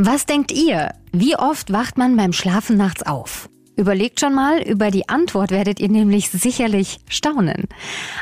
Was 0.00 0.26
denkt 0.26 0.52
ihr? 0.52 0.92
Wie 1.10 1.34
oft 1.34 1.72
wacht 1.72 1.98
man 1.98 2.16
beim 2.16 2.32
Schlafen 2.32 2.76
nachts 2.76 3.02
auf? 3.02 3.48
Überlegt 3.76 4.20
schon 4.20 4.32
mal, 4.32 4.62
über 4.62 4.92
die 4.92 5.08
Antwort 5.08 5.50
werdet 5.50 5.80
ihr 5.80 5.88
nämlich 5.88 6.30
sicherlich 6.30 6.98
staunen. 7.08 7.64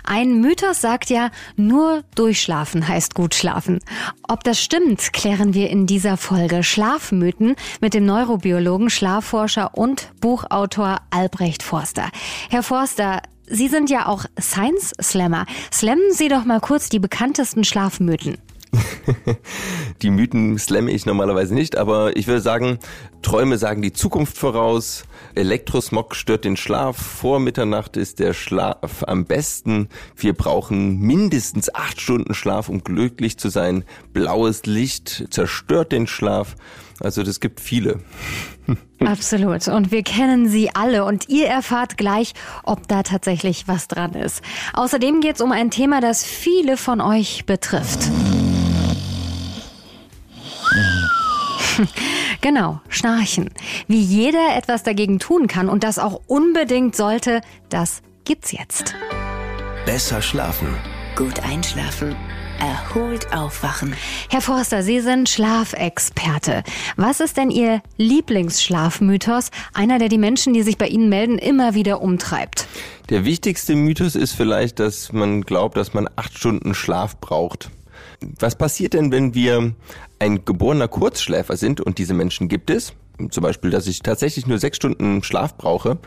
Ein 0.03 0.41
Mythos 0.41 0.81
sagt 0.81 1.11
ja, 1.11 1.31
nur 1.57 2.03
durchschlafen 2.15 2.89
heißt 2.89 3.15
gut 3.15 3.35
schlafen. 3.35 3.81
Ob 4.27 4.43
das 4.43 4.59
stimmt, 4.59 5.13
klären 5.13 5.53
wir 5.53 5.69
in 5.69 5.87
dieser 5.87 6.17
Folge 6.17 6.63
Schlafmythen 6.63 7.57
mit 7.83 7.93
dem 7.93 8.07
Neurobiologen, 8.07 8.89
Schlafforscher 8.89 9.77
und 9.77 10.13
Buchautor 10.23 11.03
Albrecht 11.11 11.63
Forster. 11.63 12.09
Herr 12.49 12.63
Forster, 12.63 13.21
Sie 13.49 13.69
sind 13.69 13.91
ja 13.91 14.07
auch 14.07 14.25
Science 14.41 14.95
Slammer. 15.01 15.45
Slammen 15.71 16.11
Sie 16.13 16.29
doch 16.29 16.47
mal 16.47 16.61
kurz 16.61 16.89
die 16.89 17.01
bekanntesten 17.01 17.65
Schlafmythen. 17.65 18.39
die 20.03 20.11
Mythen 20.11 20.59
slamme 20.59 20.91
ich 20.91 21.07
normalerweise 21.07 21.55
nicht, 21.55 21.77
aber 21.77 22.17
ich 22.17 22.27
würde 22.27 22.41
sagen, 22.41 22.79
Träume 23.23 23.59
sagen 23.59 23.83
die 23.83 23.93
Zukunft 23.93 24.37
voraus, 24.37 25.05
Elektrosmog 25.35 26.15
stört 26.15 26.45
den 26.45 26.57
Schlaf, 26.57 26.97
vor 26.97 27.41
Mitternacht 27.41 27.97
ist 27.97 28.19
der 28.19 28.33
Schlaf 28.33 29.05
am 29.07 29.25
besten, 29.25 29.89
wir 30.17 30.33
brauchen 30.33 31.01
mindestens 31.01 31.75
acht 31.75 32.01
Stunden 32.01 32.35
Schlaf, 32.35 32.69
um 32.69 32.85
glücklich 32.85 33.39
zu 33.39 33.49
sein, 33.49 33.85
blaues 34.13 34.67
Licht 34.67 35.27
zerstört 35.31 35.93
den 35.93 36.07
Schlaf, 36.07 36.57
also 37.01 37.23
das 37.23 37.41
gibt 37.41 37.61
viele. 37.61 38.01
Absolut. 39.05 39.69
Und 39.69 39.91
wir 39.91 40.03
kennen 40.03 40.49
sie 40.49 40.75
alle 40.75 41.05
und 41.05 41.29
ihr 41.29 41.47
erfahrt 41.47 41.99
gleich, 41.99 42.33
ob 42.65 42.89
da 42.89 43.03
tatsächlich 43.03 43.69
was 43.69 43.89
dran 43.89 44.15
ist. 44.15 44.43
Außerdem 44.73 45.21
geht 45.21 45.37
es 45.37 45.41
um 45.41 45.53
ein 45.53 45.71
Thema, 45.71 46.01
das 46.01 46.25
viele 46.25 46.77
von 46.77 47.01
euch 47.01 47.45
betrifft. 47.45 48.11
Genau, 52.43 52.81
Schnarchen. 52.89 53.51
Wie 53.89 54.01
jeder 54.01 54.57
etwas 54.57 54.83
dagegen 54.83 55.19
tun 55.19 55.47
kann 55.49 55.69
und 55.69 55.85
das 55.85 55.99
auch 55.99 56.21
unbedingt 56.27 56.95
sollte, 56.95 57.41
das 57.71 58.03
gibt's 58.25 58.53
jetzt. 58.53 58.95
Besser 59.85 60.21
schlafen. 60.23 60.69
Gut 61.17 61.41
einschlafen. 61.41 62.15
Erholt 62.59 63.33
aufwachen. 63.35 63.95
Herr 64.31 64.41
Forster, 64.41 64.83
Sie 64.83 65.01
sind 65.01 65.29
Schlafexperte. 65.29 66.63
Was 66.97 67.21
ist 67.21 67.37
denn 67.37 67.51
Ihr 67.51 67.83
Lieblingsschlafmythos? 67.97 69.51
Einer, 69.75 69.99
der 69.99 70.09
die 70.09 70.19
Menschen, 70.19 70.55
die 70.55 70.63
sich 70.63 70.79
bei 70.79 70.89
Ihnen 70.89 71.09
melden, 71.09 71.39
immer 71.39 71.75
wieder 71.75 72.01
umtreibt. 72.01 72.67
Der 73.11 73.25
wichtigste 73.25 73.77
Mythos 73.77 74.15
ist 74.15 74.33
vielleicht, 74.33 74.79
dass 74.79 75.13
man 75.13 75.43
glaubt, 75.43 75.77
dass 75.77 75.95
man 75.95 76.09
acht 76.17 76.37
Stunden 76.37 76.75
Schlaf 76.75 77.21
braucht. 77.21 77.71
Was 78.39 78.57
passiert 78.57 78.95
denn, 78.95 79.13
wenn 79.13 79.35
wir 79.35 79.75
ein 80.19 80.45
geborener 80.45 80.89
Kurzschläfer 80.89 81.57
sind 81.57 81.81
und 81.81 81.99
diese 81.99 82.15
Menschen 82.15 82.49
gibt 82.49 82.71
es? 82.71 82.95
Zum 83.31 83.43
Beispiel, 83.43 83.71
dass 83.71 83.87
ich 83.87 84.01
tatsächlich 84.01 84.47
nur 84.47 84.59
sechs 84.59 84.77
Stunden 84.77 85.23
Schlaf 85.23 85.57
brauche 85.57 85.99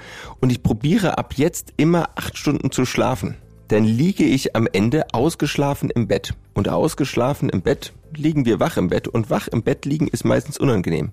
und 0.41 0.51
ich 0.51 0.61
probiere 0.61 1.17
ab 1.17 1.33
jetzt 1.37 1.73
immer 1.77 2.09
acht 2.15 2.37
Stunden 2.37 2.71
zu 2.71 2.85
schlafen. 2.85 3.35
Dann 3.69 3.83
liege 3.83 4.25
ich 4.25 4.55
am 4.55 4.67
Ende 4.71 5.05
ausgeschlafen 5.13 5.89
im 5.89 6.07
Bett. 6.07 6.33
Und 6.53 6.69
ausgeschlafen 6.69 7.49
im 7.49 7.61
Bett 7.61 7.93
liegen 8.15 8.45
wir 8.45 8.59
wach 8.59 8.77
im 8.77 8.89
Bett 8.89 9.07
und 9.07 9.29
wach 9.29 9.47
im 9.47 9.61
Bett 9.61 9.85
liegen 9.85 10.07
ist 10.07 10.25
meistens 10.25 10.57
unangenehm. 10.57 11.11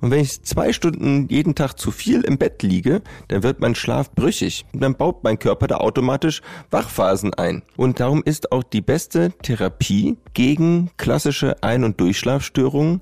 Und 0.00 0.10
wenn 0.10 0.20
ich 0.20 0.42
zwei 0.42 0.72
Stunden 0.72 1.28
jeden 1.28 1.54
Tag 1.54 1.74
zu 1.74 1.90
viel 1.90 2.22
im 2.22 2.38
Bett 2.38 2.62
liege, 2.62 3.02
dann 3.28 3.42
wird 3.42 3.60
mein 3.60 3.74
Schlaf 3.74 4.10
brüchig. 4.12 4.64
Und 4.72 4.80
dann 4.80 4.94
baut 4.94 5.22
mein 5.22 5.38
Körper 5.38 5.66
da 5.66 5.76
automatisch 5.76 6.40
Wachphasen 6.70 7.34
ein. 7.34 7.62
Und 7.76 8.00
darum 8.00 8.22
ist 8.24 8.52
auch 8.52 8.62
die 8.62 8.80
beste 8.80 9.32
Therapie 9.42 10.16
gegen 10.32 10.90
klassische 10.96 11.62
Ein- 11.62 11.84
und 11.84 12.00
Durchschlafstörungen 12.00 13.00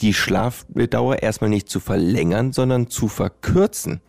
die 0.00 0.12
Schlafdauer 0.12 1.22
erstmal 1.22 1.48
nicht 1.48 1.70
zu 1.70 1.80
verlängern, 1.80 2.52
sondern 2.52 2.88
zu 2.88 3.08
verkürzen. 3.08 4.02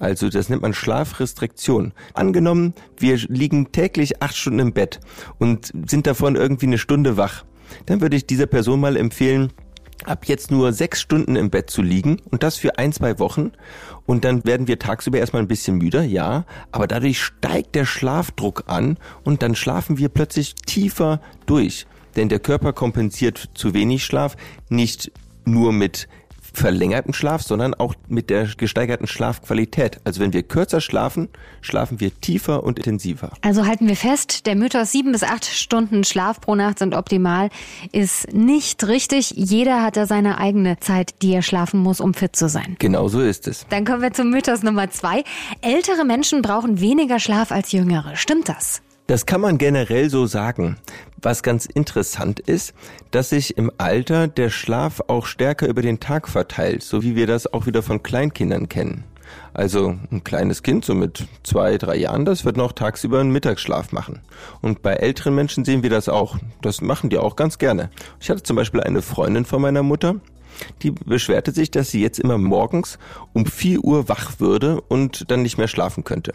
Also 0.00 0.28
das 0.30 0.48
nennt 0.48 0.62
man 0.62 0.74
Schlafrestriktion. 0.74 1.92
Angenommen, 2.14 2.74
wir 2.98 3.16
liegen 3.28 3.70
täglich 3.70 4.20
acht 4.22 4.34
Stunden 4.34 4.58
im 4.58 4.72
Bett 4.72 4.98
und 5.38 5.70
sind 5.86 6.08
davon 6.08 6.34
irgendwie 6.34 6.66
eine 6.66 6.78
Stunde 6.78 7.16
wach. 7.16 7.44
Dann 7.86 8.00
würde 8.00 8.16
ich 8.16 8.26
dieser 8.26 8.46
Person 8.46 8.80
mal 8.80 8.96
empfehlen, 8.96 9.52
ab 10.04 10.24
jetzt 10.26 10.50
nur 10.50 10.72
sechs 10.72 11.00
Stunden 11.00 11.36
im 11.36 11.50
Bett 11.50 11.70
zu 11.70 11.82
liegen 11.82 12.20
und 12.30 12.42
das 12.42 12.56
für 12.56 12.78
ein, 12.78 12.92
zwei 12.92 13.18
Wochen. 13.18 13.52
Und 14.06 14.24
dann 14.24 14.44
werden 14.44 14.66
wir 14.66 14.78
tagsüber 14.78 15.18
erstmal 15.18 15.42
ein 15.42 15.48
bisschen 15.48 15.76
müder, 15.76 16.02
ja, 16.02 16.46
aber 16.72 16.86
dadurch 16.86 17.20
steigt 17.22 17.74
der 17.74 17.84
Schlafdruck 17.84 18.64
an 18.66 18.96
und 19.22 19.42
dann 19.42 19.54
schlafen 19.54 19.98
wir 19.98 20.08
plötzlich 20.08 20.54
tiefer 20.54 21.20
durch. 21.46 21.86
Denn 22.16 22.28
der 22.28 22.40
Körper 22.40 22.72
kompensiert 22.72 23.50
zu 23.54 23.74
wenig 23.74 24.04
Schlaf 24.04 24.36
nicht 24.68 25.12
nur 25.44 25.72
mit 25.72 26.08
verlängerten 26.52 27.12
Schlaf, 27.12 27.42
sondern 27.42 27.74
auch 27.74 27.94
mit 28.08 28.30
der 28.30 28.46
gesteigerten 28.56 29.06
Schlafqualität. 29.06 30.00
Also 30.04 30.20
wenn 30.20 30.32
wir 30.32 30.42
kürzer 30.42 30.80
schlafen, 30.80 31.28
schlafen 31.60 32.00
wir 32.00 32.18
tiefer 32.20 32.64
und 32.64 32.78
intensiver. 32.78 33.32
Also 33.42 33.66
halten 33.66 33.88
wir 33.88 33.96
fest, 33.96 34.46
der 34.46 34.56
Mythos 34.56 34.92
sieben 34.92 35.12
bis 35.12 35.22
acht 35.22 35.44
Stunden 35.44 36.04
Schlaf 36.04 36.40
pro 36.40 36.54
Nacht 36.54 36.78
sind 36.78 36.94
optimal, 36.94 37.50
ist 37.92 38.32
nicht 38.32 38.86
richtig. 38.86 39.32
Jeder 39.36 39.82
hat 39.82 39.96
da 39.96 40.06
seine 40.06 40.38
eigene 40.38 40.78
Zeit, 40.80 41.22
die 41.22 41.32
er 41.32 41.42
schlafen 41.42 41.80
muss, 41.80 42.00
um 42.00 42.14
fit 42.14 42.36
zu 42.36 42.48
sein. 42.48 42.76
Genau 42.78 43.08
so 43.08 43.20
ist 43.20 43.46
es. 43.48 43.66
Dann 43.68 43.84
kommen 43.84 44.02
wir 44.02 44.12
zum 44.12 44.30
Mythos 44.30 44.62
Nummer 44.62 44.90
zwei. 44.90 45.24
Ältere 45.60 46.04
Menschen 46.04 46.42
brauchen 46.42 46.80
weniger 46.80 47.18
Schlaf 47.18 47.52
als 47.52 47.72
jüngere. 47.72 48.16
Stimmt 48.16 48.48
das? 48.48 48.82
Das 49.10 49.26
kann 49.26 49.40
man 49.40 49.58
generell 49.58 50.08
so 50.08 50.26
sagen. 50.26 50.76
Was 51.20 51.42
ganz 51.42 51.66
interessant 51.66 52.38
ist, 52.38 52.74
dass 53.10 53.30
sich 53.30 53.58
im 53.58 53.72
Alter 53.76 54.28
der 54.28 54.50
Schlaf 54.50 55.00
auch 55.08 55.26
stärker 55.26 55.66
über 55.66 55.82
den 55.82 55.98
Tag 55.98 56.28
verteilt, 56.28 56.84
so 56.84 57.02
wie 57.02 57.16
wir 57.16 57.26
das 57.26 57.52
auch 57.52 57.66
wieder 57.66 57.82
von 57.82 58.04
Kleinkindern 58.04 58.68
kennen. 58.68 59.02
Also 59.52 59.96
ein 60.12 60.22
kleines 60.22 60.62
Kind, 60.62 60.84
so 60.84 60.94
mit 60.94 61.26
zwei, 61.42 61.76
drei 61.76 61.96
Jahren, 61.96 62.24
das 62.24 62.44
wird 62.44 62.56
noch 62.56 62.70
tagsüber 62.70 63.18
einen 63.18 63.32
Mittagsschlaf 63.32 63.90
machen. 63.90 64.20
Und 64.62 64.80
bei 64.80 64.92
älteren 64.92 65.34
Menschen 65.34 65.64
sehen 65.64 65.82
wir 65.82 65.90
das 65.90 66.08
auch. 66.08 66.36
Das 66.62 66.80
machen 66.80 67.10
die 67.10 67.18
auch 67.18 67.34
ganz 67.34 67.58
gerne. 67.58 67.90
Ich 68.20 68.30
hatte 68.30 68.44
zum 68.44 68.54
Beispiel 68.54 68.80
eine 68.80 69.02
Freundin 69.02 69.44
von 69.44 69.60
meiner 69.60 69.82
Mutter, 69.82 70.20
die 70.82 70.92
beschwerte 70.92 71.50
sich, 71.50 71.72
dass 71.72 71.90
sie 71.90 72.00
jetzt 72.00 72.20
immer 72.20 72.38
morgens 72.38 72.96
um 73.32 73.44
vier 73.44 73.82
Uhr 73.82 74.08
wach 74.08 74.38
würde 74.38 74.80
und 74.82 75.32
dann 75.32 75.42
nicht 75.42 75.58
mehr 75.58 75.66
schlafen 75.66 76.04
könnte. 76.04 76.32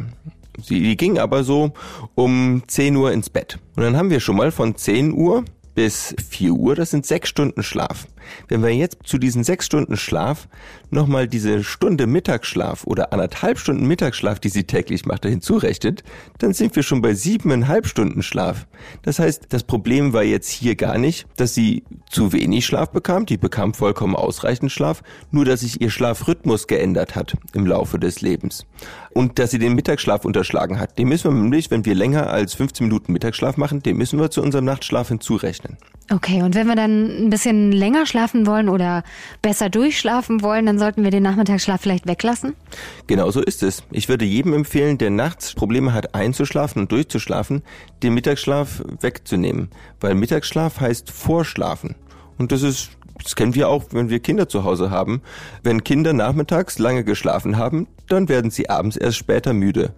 Sie 0.61 0.95
ging 0.95 1.17
aber 1.17 1.43
so 1.43 1.71
um 2.15 2.63
10 2.67 2.95
Uhr 2.95 3.11
ins 3.11 3.29
Bett. 3.29 3.59
Und 3.75 3.83
dann 3.83 3.97
haben 3.97 4.09
wir 4.09 4.19
schon 4.19 4.37
mal 4.37 4.51
von 4.51 4.75
10 4.75 5.13
Uhr 5.13 5.45
bis 5.75 6.15
4 6.29 6.53
Uhr, 6.53 6.75
das 6.75 6.89
sind 6.89 7.05
sechs 7.05 7.29
Stunden 7.29 7.61
Schlaf. 7.61 8.07
Wenn 8.47 8.63
wir 8.63 8.69
jetzt 8.69 8.97
zu 9.03 9.17
diesen 9.17 9.43
sechs 9.43 9.65
Stunden 9.65 9.97
Schlaf 9.97 10.47
nochmal 10.89 11.27
diese 11.27 11.63
Stunde 11.63 12.07
Mittagsschlaf 12.07 12.85
oder 12.85 13.13
anderthalb 13.13 13.59
Stunden 13.59 13.85
Mittagsschlaf, 13.85 14.39
die 14.39 14.49
sie 14.49 14.63
täglich 14.63 15.05
macht, 15.05 15.25
hinzurechnet, 15.25 16.03
dann 16.39 16.53
sind 16.53 16.75
wir 16.75 16.83
schon 16.83 17.01
bei 17.01 17.13
siebeneinhalb 17.13 17.87
Stunden 17.87 18.23
Schlaf. 18.23 18.65
Das 19.03 19.19
heißt, 19.19 19.47
das 19.49 19.63
Problem 19.63 20.13
war 20.13 20.23
jetzt 20.23 20.49
hier 20.49 20.75
gar 20.75 20.97
nicht, 20.97 21.27
dass 21.37 21.53
sie 21.53 21.83
zu 22.09 22.33
wenig 22.33 22.65
Schlaf 22.65 22.91
bekam, 22.91 23.25
die 23.25 23.37
bekam 23.37 23.73
vollkommen 23.73 24.15
ausreichend 24.15 24.71
Schlaf, 24.71 25.03
nur 25.31 25.45
dass 25.45 25.61
sich 25.61 25.81
ihr 25.81 25.89
Schlafrhythmus 25.89 26.67
geändert 26.67 27.15
hat 27.15 27.35
im 27.53 27.65
Laufe 27.65 27.99
des 27.99 28.21
Lebens. 28.21 28.65
Und 29.13 29.39
dass 29.39 29.51
sie 29.51 29.59
den 29.59 29.75
Mittagsschlaf 29.75 30.25
unterschlagen 30.25 30.79
hat. 30.79 30.97
Den 30.97 31.07
müssen 31.07 31.31
wir 31.31 31.41
nämlich, 31.41 31.71
wenn 31.71 31.85
wir 31.85 31.95
länger 31.95 32.29
als 32.29 32.53
15 32.53 32.87
Minuten 32.87 33.13
Mittagsschlaf 33.13 33.57
machen, 33.57 33.81
den 33.81 33.97
müssen 33.97 34.19
wir 34.19 34.29
zu 34.29 34.41
unserem 34.41 34.65
Nachtschlaf 34.65 35.07
hinzurechnen. 35.07 35.64
Okay, 36.11 36.43
und 36.43 36.53
wenn 36.53 36.67
wir 36.67 36.75
dann 36.75 37.25
ein 37.25 37.29
bisschen 37.31 37.71
länger 37.71 38.05
schlafen 38.05 38.45
wollen 38.45 38.69
oder 38.69 39.03
besser 39.41 39.69
durchschlafen 39.69 40.43
wollen, 40.43 40.67
dann 40.67 40.77
sollten 40.77 41.03
wir 41.03 41.09
den 41.09 41.23
Nachmittagsschlaf 41.23 41.81
vielleicht 41.81 42.05
weglassen? 42.05 42.53
Genau 43.07 43.31
so 43.31 43.41
ist 43.41 43.63
es. 43.63 43.81
Ich 43.89 44.07
würde 44.07 44.23
jedem 44.23 44.53
empfehlen, 44.53 44.99
der 44.99 45.09
nachts 45.09 45.55
Probleme 45.55 45.93
hat 45.93 46.13
einzuschlafen 46.13 46.83
und 46.83 46.91
durchzuschlafen, 46.91 47.63
den 48.03 48.13
Mittagsschlaf 48.13 48.83
wegzunehmen. 49.01 49.69
Weil 49.99 50.13
Mittagsschlaf 50.13 50.79
heißt 50.79 51.09
Vorschlafen. 51.09 51.95
Und 52.37 52.51
das 52.51 52.61
ist 52.61 52.91
das 53.23 53.35
kennen 53.35 53.55
wir 53.55 53.69
auch, 53.69 53.85
wenn 53.91 54.09
wir 54.09 54.19
Kinder 54.19 54.49
zu 54.49 54.65
Hause 54.65 54.91
haben. 54.91 55.21
Wenn 55.63 55.83
Kinder 55.83 56.11
nachmittags 56.11 56.79
lange 56.79 57.03
geschlafen 57.03 57.57
haben, 57.57 57.87
dann 58.09 58.27
werden 58.27 58.51
sie 58.51 58.69
abends 58.69 58.97
erst 58.97 59.17
später 59.17 59.53
müde 59.53 59.93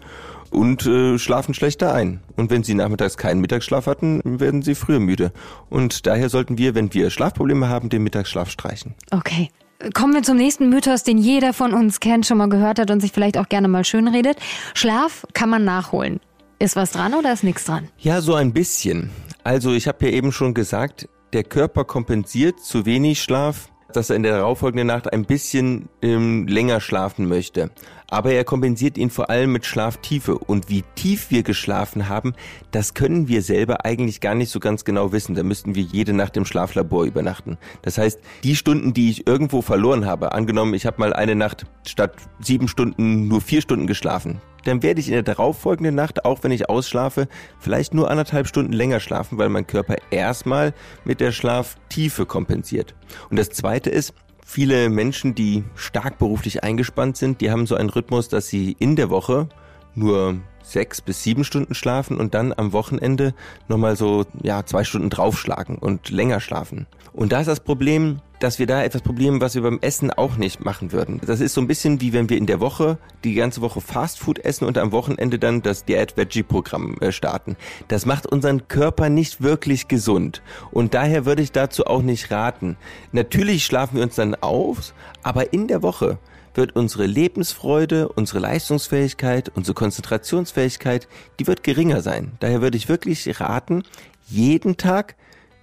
und 0.51 0.85
äh, 0.85 1.17
schlafen 1.17 1.53
schlechter 1.53 1.93
ein. 1.93 2.21
Und 2.35 2.49
wenn 2.49 2.63
sie 2.63 2.73
nachmittags 2.73 3.17
keinen 3.17 3.41
Mittagsschlaf 3.41 3.87
hatten, 3.87 4.21
werden 4.23 4.61
sie 4.61 4.75
früher 4.75 4.99
müde. 4.99 5.31
Und 5.69 6.05
daher 6.07 6.29
sollten 6.29 6.57
wir, 6.57 6.75
wenn 6.75 6.93
wir 6.93 7.09
Schlafprobleme 7.09 7.69
haben, 7.69 7.89
den 7.89 8.03
Mittagsschlaf 8.03 8.49
streichen. 8.49 8.95
Okay. 9.11 9.49
Kommen 9.93 10.15
wir 10.15 10.23
zum 10.23 10.37
nächsten 10.37 10.69
Mythos, 10.69 11.03
den 11.03 11.19
jeder 11.19 11.53
von 11.53 11.73
uns 11.73 11.99
kennt, 11.99 12.25
schon 12.25 12.39
mal 12.39 12.49
gehört 12.49 12.79
hat 12.79 12.89
und 12.89 12.99
sich 12.99 13.11
vielleicht 13.11 13.37
auch 13.37 13.47
gerne 13.47 13.67
mal 13.67 13.85
schön 13.85 14.07
redet. 14.07 14.37
Schlaf 14.73 15.25
kann 15.33 15.49
man 15.49 15.65
nachholen. 15.65 16.19
Ist 16.57 16.75
was 16.75 16.91
dran 16.91 17.13
oder 17.13 17.31
ist 17.31 17.43
nichts 17.43 17.65
dran? 17.65 17.87
Ja, 17.99 18.21
so 18.21 18.33
ein 18.33 18.53
bisschen. 18.53 19.11
Also 19.43 19.73
ich 19.73 19.87
habe 19.87 20.07
ja 20.07 20.11
eben 20.13 20.31
schon 20.31 20.55
gesagt, 20.55 21.07
der 21.33 21.43
Körper 21.43 21.83
kompensiert 21.85 22.59
zu 22.59 22.87
wenig 22.87 23.21
Schlaf 23.21 23.69
dass 23.93 24.09
er 24.09 24.15
in 24.15 24.23
der 24.23 24.37
darauffolgenden 24.37 24.87
Nacht 24.87 25.11
ein 25.11 25.25
bisschen 25.25 25.89
ähm, 26.01 26.47
länger 26.47 26.81
schlafen 26.81 27.27
möchte. 27.27 27.71
Aber 28.09 28.31
er 28.31 28.45
kompensiert 28.45 28.97
ihn 28.97 29.09
vor 29.09 29.29
allem 29.29 29.51
mit 29.51 29.65
Schlaftiefe. 29.65 30.37
Und 30.37 30.69
wie 30.69 30.83
tief 30.95 31.29
wir 31.29 31.43
geschlafen 31.43 32.07
haben, 32.07 32.33
das 32.71 32.93
können 32.93 33.27
wir 33.27 33.41
selber 33.41 33.85
eigentlich 33.85 34.21
gar 34.21 34.33
nicht 34.33 34.49
so 34.49 34.59
ganz 34.59 34.85
genau 34.85 35.11
wissen. 35.11 35.35
Da 35.35 35.43
müssten 35.43 35.75
wir 35.75 35.83
jede 35.83 36.13
Nacht 36.13 36.37
im 36.37 36.45
Schlaflabor 36.45 37.05
übernachten. 37.05 37.57
Das 37.81 37.97
heißt, 37.97 38.19
die 38.43 38.55
Stunden, 38.55 38.93
die 38.93 39.09
ich 39.09 39.27
irgendwo 39.27 39.61
verloren 39.61 40.05
habe, 40.05 40.31
angenommen, 40.31 40.73
ich 40.73 40.85
habe 40.85 40.99
mal 40.99 41.13
eine 41.13 41.35
Nacht 41.35 41.65
statt 41.85 42.13
sieben 42.39 42.67
Stunden 42.67 43.27
nur 43.27 43.41
vier 43.41 43.61
Stunden 43.61 43.87
geschlafen, 43.87 44.41
dann 44.67 44.83
werde 44.83 44.99
ich 44.99 45.07
in 45.07 45.13
der 45.13 45.23
darauffolgenden 45.23 45.95
Nacht, 45.95 46.25
auch 46.25 46.43
wenn 46.43 46.51
ich 46.51 46.69
ausschlafe, 46.69 47.27
vielleicht 47.59 47.93
nur 47.93 48.11
anderthalb 48.11 48.47
Stunden 48.47 48.73
länger 48.73 48.99
schlafen, 48.99 49.37
weil 49.37 49.49
mein 49.49 49.65
Körper 49.65 49.95
erstmal 50.11 50.73
mit 51.05 51.21
der 51.21 51.31
Schlaftiefe 51.31 52.25
kompensiert. 52.25 52.93
Und 53.29 53.37
das 53.39 53.49
zweite 53.49 53.89
ist, 53.89 54.13
viele 54.47 54.89
Menschen, 54.89 55.35
die 55.35 55.65
stark 55.75 56.17
beruflich 56.17 56.63
eingespannt 56.63 57.17
sind, 57.17 57.41
die 57.41 57.51
haben 57.51 57.67
so 57.67 57.75
einen 57.75 57.89
Rhythmus, 57.89 58.29
dass 58.29 58.47
sie 58.47 58.77
in 58.79 58.95
der 58.95 59.09
Woche 59.09 59.49
nur 59.93 60.37
sechs 60.63 61.01
bis 61.01 61.21
sieben 61.21 61.43
Stunden 61.43 61.75
schlafen 61.75 62.17
und 62.17 62.33
dann 62.33 62.53
am 62.55 62.71
Wochenende 62.71 63.33
nochmal 63.67 63.97
so, 63.97 64.25
ja, 64.41 64.65
zwei 64.65 64.85
Stunden 64.85 65.09
draufschlagen 65.09 65.77
und 65.77 66.09
länger 66.09 66.39
schlafen. 66.39 66.87
Und 67.11 67.33
da 67.33 67.41
ist 67.41 67.47
das 67.47 67.59
Problem, 67.59 68.21
dass 68.39 68.59
wir 68.59 68.67
da 68.67 68.83
etwas 68.83 69.01
Problem, 69.01 69.41
was 69.41 69.55
wir 69.55 69.61
beim 69.61 69.79
Essen 69.81 70.11
auch 70.11 70.37
nicht 70.37 70.63
machen 70.63 70.91
würden. 70.91 71.19
Das 71.25 71.39
ist 71.39 71.53
so 71.53 71.61
ein 71.61 71.67
bisschen 71.67 72.01
wie 72.01 72.13
wenn 72.13 72.29
wir 72.29 72.37
in 72.37 72.45
der 72.45 72.59
Woche 72.59 72.97
die 73.23 73.33
ganze 73.33 73.61
Woche 73.61 73.81
Fastfood 73.81 74.39
essen 74.39 74.65
und 74.65 74.77
am 74.77 74.91
Wochenende 74.91 75.39
dann 75.39 75.61
das 75.61 75.85
Diät 75.85 76.17
Veggie 76.17 76.43
Programm 76.43 76.97
äh, 76.99 77.11
starten. 77.11 77.55
Das 77.87 78.05
macht 78.05 78.27
unseren 78.27 78.67
Körper 78.67 79.09
nicht 79.09 79.41
wirklich 79.41 79.87
gesund 79.87 80.41
und 80.71 80.93
daher 80.93 81.25
würde 81.25 81.41
ich 81.41 81.51
dazu 81.51 81.85
auch 81.85 82.01
nicht 82.01 82.31
raten. 82.31 82.77
Natürlich 83.11 83.65
schlafen 83.65 83.97
wir 83.97 84.03
uns 84.03 84.15
dann 84.15 84.35
auf, 84.35 84.93
aber 85.23 85.53
in 85.53 85.67
der 85.67 85.81
Woche 85.81 86.19
wird 86.57 86.75
unsere 86.75 87.05
Lebensfreude, 87.05 88.09
unsere 88.09 88.39
Leistungsfähigkeit, 88.39 89.51
unsere 89.55 89.75
Konzentrationsfähigkeit, 89.75 91.07
die 91.39 91.47
wird 91.47 91.63
geringer 91.63 92.01
sein. 92.01 92.31
Daher 92.39 92.61
würde 92.61 92.77
ich 92.77 92.89
wirklich 92.89 93.39
raten, 93.39 93.83
jeden 94.27 94.75
Tag 94.75 95.15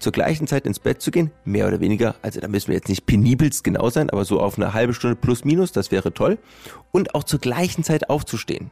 zur 0.05 0.13
gleichen 0.13 0.47
Zeit 0.47 0.67
ins 0.67 0.79
Bett 0.79 1.01
zu 1.01 1.11
gehen, 1.11 1.31
mehr 1.45 1.67
oder 1.67 1.81
weniger, 1.81 2.15
also 2.23 2.39
da 2.39 2.47
müssen 2.47 2.69
wir 2.69 2.75
jetzt 2.75 2.89
nicht 2.89 3.07
penibelst 3.07 3.65
genau 3.65 3.89
sein, 3.89 4.11
aber 4.11 4.25
so 4.25 4.39
auf 4.39 4.59
eine 4.59 4.75
halbe 4.75 4.95
Stunde 4.95 5.17
plus 5.17 5.45
minus, 5.45 5.73
das 5.73 5.91
wäre 5.91 6.13
toll. 6.13 6.39
Und 6.93 7.15
auch 7.15 7.25
zur 7.25 7.41
gleichen 7.41 7.83
Zeit 7.83 8.11
aufzustehen. 8.11 8.71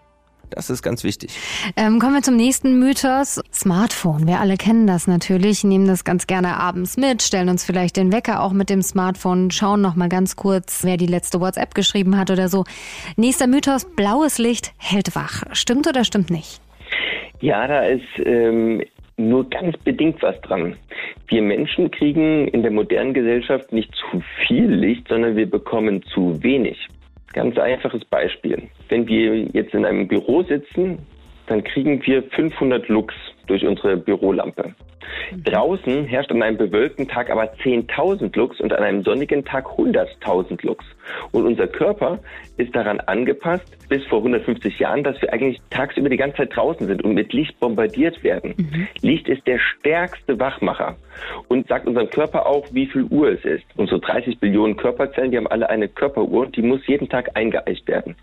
Das 0.50 0.68
ist 0.68 0.82
ganz 0.82 1.02
wichtig. 1.02 1.30
Ähm, 1.76 1.98
kommen 1.98 2.12
wir 2.12 2.20
zum 2.20 2.36
nächsten 2.36 2.78
Mythos. 2.78 3.40
Smartphone. 3.50 4.26
Wir 4.26 4.40
alle 4.40 4.58
kennen 4.58 4.86
das 4.86 5.06
natürlich, 5.06 5.64
nehmen 5.64 5.86
das 5.86 6.04
ganz 6.04 6.26
gerne 6.26 6.58
abends 6.58 6.98
mit, 6.98 7.22
stellen 7.22 7.48
uns 7.48 7.64
vielleicht 7.64 7.96
den 7.96 8.12
Wecker 8.12 8.42
auch 8.42 8.52
mit 8.52 8.68
dem 8.68 8.82
Smartphone, 8.82 9.50
schauen 9.50 9.80
noch 9.80 9.94
mal 9.94 10.10
ganz 10.10 10.36
kurz, 10.36 10.84
wer 10.84 10.98
die 10.98 11.06
letzte 11.06 11.40
WhatsApp 11.40 11.74
geschrieben 11.74 12.18
hat 12.18 12.30
oder 12.30 12.50
so. 12.50 12.64
Nächster 13.16 13.46
Mythos. 13.46 13.86
Blaues 13.96 14.36
Licht 14.36 14.74
hält 14.76 15.16
wach. 15.16 15.44
Stimmt 15.52 15.86
oder 15.86 16.04
stimmt 16.04 16.28
nicht? 16.28 16.60
Ja, 17.40 17.66
da 17.66 17.84
ist 17.86 18.02
ähm, 18.24 18.82
nur 19.28 19.48
ganz 19.48 19.76
bedingt 19.78 20.22
was 20.22 20.40
dran. 20.42 20.76
Wir 21.28 21.42
Menschen 21.42 21.90
kriegen 21.90 22.48
in 22.48 22.62
der 22.62 22.70
modernen 22.70 23.14
Gesellschaft 23.14 23.72
nicht 23.72 23.94
zu 23.94 24.22
viel 24.46 24.66
Licht, 24.66 25.08
sondern 25.08 25.36
wir 25.36 25.48
bekommen 25.48 26.02
zu 26.14 26.42
wenig. 26.42 26.88
Ganz 27.32 27.56
einfaches 27.58 28.04
Beispiel. 28.04 28.62
Wenn 28.88 29.06
wir 29.08 29.44
jetzt 29.52 29.74
in 29.74 29.84
einem 29.84 30.06
Büro 30.06 30.42
sitzen, 30.42 30.98
dann 31.46 31.64
kriegen 31.64 32.04
wir 32.06 32.22
500 32.22 32.88
Lux 32.88 33.14
durch 33.46 33.64
unsere 33.66 33.96
Bürolampe. 33.96 34.74
Mhm. 35.32 35.44
Draußen 35.44 36.04
herrscht 36.04 36.30
an 36.30 36.42
einem 36.42 36.56
bewölkten 36.56 37.08
Tag 37.08 37.30
aber 37.30 37.52
10.000 37.54 38.36
Lux 38.36 38.60
und 38.60 38.72
an 38.72 38.82
einem 38.82 39.02
sonnigen 39.02 39.44
Tag 39.44 39.66
100.000 39.66 40.64
Lux. 40.66 40.84
Und 41.32 41.46
unser 41.46 41.66
Körper 41.66 42.18
ist 42.56 42.74
daran 42.74 43.00
angepasst, 43.00 43.66
bis 43.88 44.04
vor 44.06 44.18
150 44.18 44.78
Jahren, 44.78 45.02
dass 45.02 45.20
wir 45.20 45.32
eigentlich 45.32 45.60
tagsüber 45.70 46.08
die 46.08 46.16
ganze 46.16 46.38
Zeit 46.38 46.56
draußen 46.56 46.86
sind 46.86 47.02
und 47.02 47.14
mit 47.14 47.32
Licht 47.32 47.58
bombardiert 47.60 48.22
werden. 48.22 48.54
Mhm. 48.56 48.88
Licht 49.00 49.28
ist 49.28 49.46
der 49.46 49.58
stärkste 49.58 50.38
Wachmacher 50.38 50.96
und 51.48 51.68
sagt 51.68 51.86
unserem 51.86 52.10
Körper 52.10 52.46
auch, 52.46 52.66
wie 52.72 52.86
viel 52.86 53.04
Uhr 53.04 53.32
es 53.32 53.44
ist. 53.44 53.64
Unsere 53.76 54.00
30 54.00 54.38
Billionen 54.38 54.76
Körperzellen, 54.76 55.30
die 55.30 55.36
haben 55.36 55.46
alle 55.46 55.68
eine 55.68 55.88
Körperuhr 55.88 56.46
und 56.46 56.56
die 56.56 56.62
muss 56.62 56.86
jeden 56.86 57.08
Tag 57.08 57.36
eingeeicht 57.36 57.86
werden. 57.88 58.16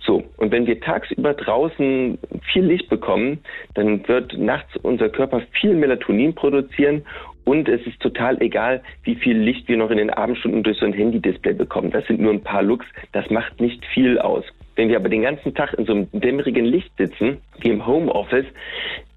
So, 0.00 0.24
und 0.36 0.50
wenn 0.52 0.66
wir 0.66 0.80
tagsüber 0.80 1.34
draußen 1.34 2.18
viel 2.52 2.64
Licht 2.64 2.88
bekommen, 2.88 3.38
dann 3.74 4.06
wird 4.08 4.36
nachts 4.38 4.76
unser 4.82 5.08
Körper 5.08 5.42
viel 5.52 5.74
Melatonin 5.74 6.34
produzieren 6.34 7.04
und 7.44 7.68
es 7.68 7.84
ist 7.86 8.00
total 8.00 8.40
egal, 8.42 8.82
wie 9.04 9.14
viel 9.14 9.36
Licht 9.36 9.66
wir 9.68 9.76
noch 9.76 9.90
in 9.90 9.98
den 9.98 10.10
Abendstunden 10.10 10.62
durch 10.62 10.78
so 10.78 10.86
ein 10.86 10.92
Handy-Display 10.92 11.54
bekommen. 11.54 11.90
Das 11.90 12.06
sind 12.06 12.20
nur 12.20 12.32
ein 12.32 12.42
paar 12.42 12.62
Lux. 12.62 12.86
Das 13.12 13.28
macht 13.30 13.60
nicht 13.60 13.84
viel 13.86 14.18
aus. 14.18 14.44
Wenn 14.76 14.88
wir 14.88 14.96
aber 14.96 15.08
den 15.08 15.22
ganzen 15.22 15.54
Tag 15.54 15.74
in 15.74 15.84
so 15.84 15.92
einem 15.92 16.08
dämmerigen 16.12 16.64
Licht 16.64 16.90
sitzen, 16.96 17.38
wie 17.60 17.70
im 17.70 17.86
Homeoffice, 17.86 18.46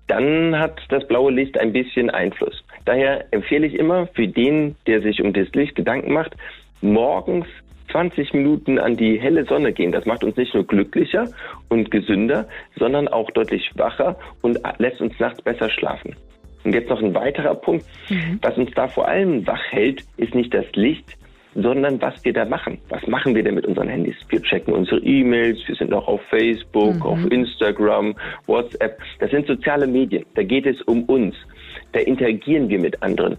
dann 0.08 0.58
hat 0.58 0.82
das 0.90 1.08
blaue 1.08 1.32
Licht 1.32 1.58
ein 1.60 1.74
bisschen 1.74 2.10
Einfluss. 2.10 2.64
Daher 2.86 3.26
empfehle 3.32 3.68
ich 3.68 3.76
immer 3.76 4.08
für 4.08 4.28
den, 4.28 4.76
der 4.88 5.02
sich 5.02 5.22
um 5.22 5.34
das 5.34 5.50
Licht 5.54 5.76
Gedanken 5.76 6.14
macht, 6.14 6.36
morgens 6.82 7.48
20 7.92 8.34
Minuten 8.34 8.80
an 8.80 8.98
die 8.98 9.20
helle 9.20 9.46
Sonne 9.46 9.72
gehen. 9.72 9.92
Das 9.92 10.06
macht 10.06 10.24
uns 10.24 10.36
nicht 10.36 10.54
nur 10.54 10.66
glücklicher 10.66 11.28
und 11.70 11.92
gesünder, 11.92 12.48
sondern 12.78 13.08
auch 13.08 13.30
deutlich 13.32 13.70
wacher 13.76 14.18
und 14.42 14.60
lässt 14.80 15.00
uns 15.00 15.18
nachts 15.20 15.42
besser 15.42 15.70
schlafen. 15.70 16.16
Und 16.64 16.74
jetzt 16.74 16.90
noch 16.90 17.02
ein 17.02 17.14
weiterer 17.14 17.56
Punkt. 17.56 17.86
Mhm. 18.10 18.40
Was 18.42 18.58
uns 18.58 18.72
da 18.72 18.88
vor 18.88 19.08
allem 19.08 19.46
wach 19.46 19.62
hält, 19.72 20.04
ist 20.18 20.34
nicht 20.34 20.54
das 20.54 20.66
Licht, 20.74 21.18
sondern 21.56 22.02
was 22.02 22.24
wir 22.24 22.34
da 22.34 22.46
machen. 22.46 22.80
Was 22.90 23.06
machen 23.08 23.36
wir 23.36 23.44
denn 23.44 23.56
mit 23.56 23.66
unseren 23.66 23.88
Handys? 23.88 24.16
Wir 24.30 24.42
checken 24.42 24.74
unsere 24.74 25.00
E-Mails, 25.02 25.60
wir 25.68 25.76
sind 25.76 25.94
auch 25.94 26.08
auf 26.08 26.22
Facebook, 26.30 26.96
mhm. 26.96 27.02
auf 27.02 27.32
Instagram, 27.32 28.16
WhatsApp. 28.48 29.00
Das 29.20 29.32
sind 29.32 29.48
soziale 29.48 29.88
Medien. 29.88 30.26
Da 30.36 30.44
geht 30.44 30.66
es 30.66 30.82
um 30.84 31.04
uns. 31.04 31.36
Da 31.92 32.00
interagieren 32.00 32.70
wir 32.70 32.80
mit 32.80 33.02
anderen. 33.04 33.38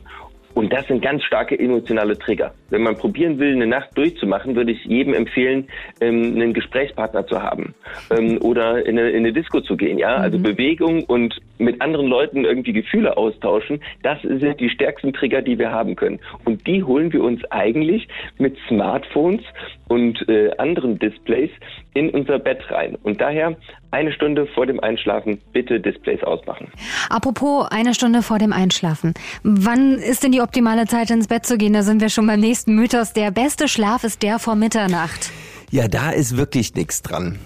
Und 0.55 0.73
das 0.73 0.87
sind 0.87 1.03
ganz 1.03 1.25
starke 1.25 1.59
emotionale 1.59 2.17
Trigger. 2.17 2.55
Wenn 2.71 2.83
man 2.83 2.97
probieren 2.97 3.39
will, 3.41 3.53
eine 3.53 3.67
Nacht 3.67 3.91
durchzumachen, 3.97 4.55
würde 4.55 4.71
ich 4.71 4.85
jedem 4.85 5.13
empfehlen, 5.13 5.67
ähm, 6.01 6.35
einen 6.37 6.55
Gesprächspartner 6.55 7.27
zu 7.27 7.43
haben 7.43 7.75
ähm, 8.17 8.39
oder 8.41 8.87
in 8.87 8.99
eine, 8.99 9.11
in 9.11 9.19
eine 9.19 9.33
Disco 9.33 9.61
zu 9.61 9.77
gehen. 9.77 9.99
Ja, 9.99 10.15
also 10.17 10.39
mhm. 10.39 10.45
Bewegung 10.45 11.05
und 11.05 11.41
mit 11.59 11.81
anderen 11.81 12.07
Leuten 12.07 12.45
irgendwie 12.45 12.73
Gefühle 12.73 13.17
austauschen. 13.17 13.81
Das 14.03 14.21
sind 14.23 14.61
die 14.61 14.71
stärksten 14.71 15.13
Trigger, 15.13 15.43
die 15.43 15.59
wir 15.59 15.71
haben 15.71 15.97
können. 15.97 16.21
Und 16.45 16.67
die 16.67 16.83
holen 16.83 17.13
wir 17.13 17.23
uns 17.23 17.45
eigentlich 17.51 18.09
mit 18.39 18.57
Smartphones 18.69 19.43
und 19.89 20.29
äh, 20.29 20.51
anderen 20.59 20.99
Displays 20.99 21.51
in 21.95 22.11
unser 22.11 22.39
Bett 22.39 22.59
rein. 22.71 22.97
Und 23.03 23.21
daher 23.21 23.57
eine 23.91 24.13
Stunde 24.13 24.47
vor 24.47 24.67
dem 24.67 24.81
Einschlafen 24.81 25.41
bitte 25.53 25.81
Displays 25.81 26.23
ausmachen. 26.25 26.69
Apropos 27.11 27.69
eine 27.71 27.95
Stunde 27.95 28.23
vor 28.23 28.39
dem 28.39 28.53
Einschlafen. 28.53 29.15
Wann 29.43 29.95
ist 29.95 30.25
denn 30.25 30.33
die 30.33 30.41
optimale 30.41 30.87
Zeit 30.87 31.11
ins 31.11 31.29
Bett 31.29 31.47
zu 31.47 31.57
gehen? 31.57 31.73
Da 31.73 31.83
sind 31.83 32.01
wir 32.01 32.09
schon 32.09 32.27
beim 32.27 32.41
nächsten 32.41 32.75
Mythos. 32.75 33.13
Der 33.13 33.31
beste 33.31 33.69
Schlaf 33.69 34.05
ist 34.05 34.23
der 34.23 34.39
vor 34.39 34.57
Mitternacht. 34.57 35.31
Ja, 35.71 35.89
da 35.89 36.11
ist 36.11 36.37
wirklich 36.37 36.75
nichts 36.75 37.03
dran. 37.03 37.39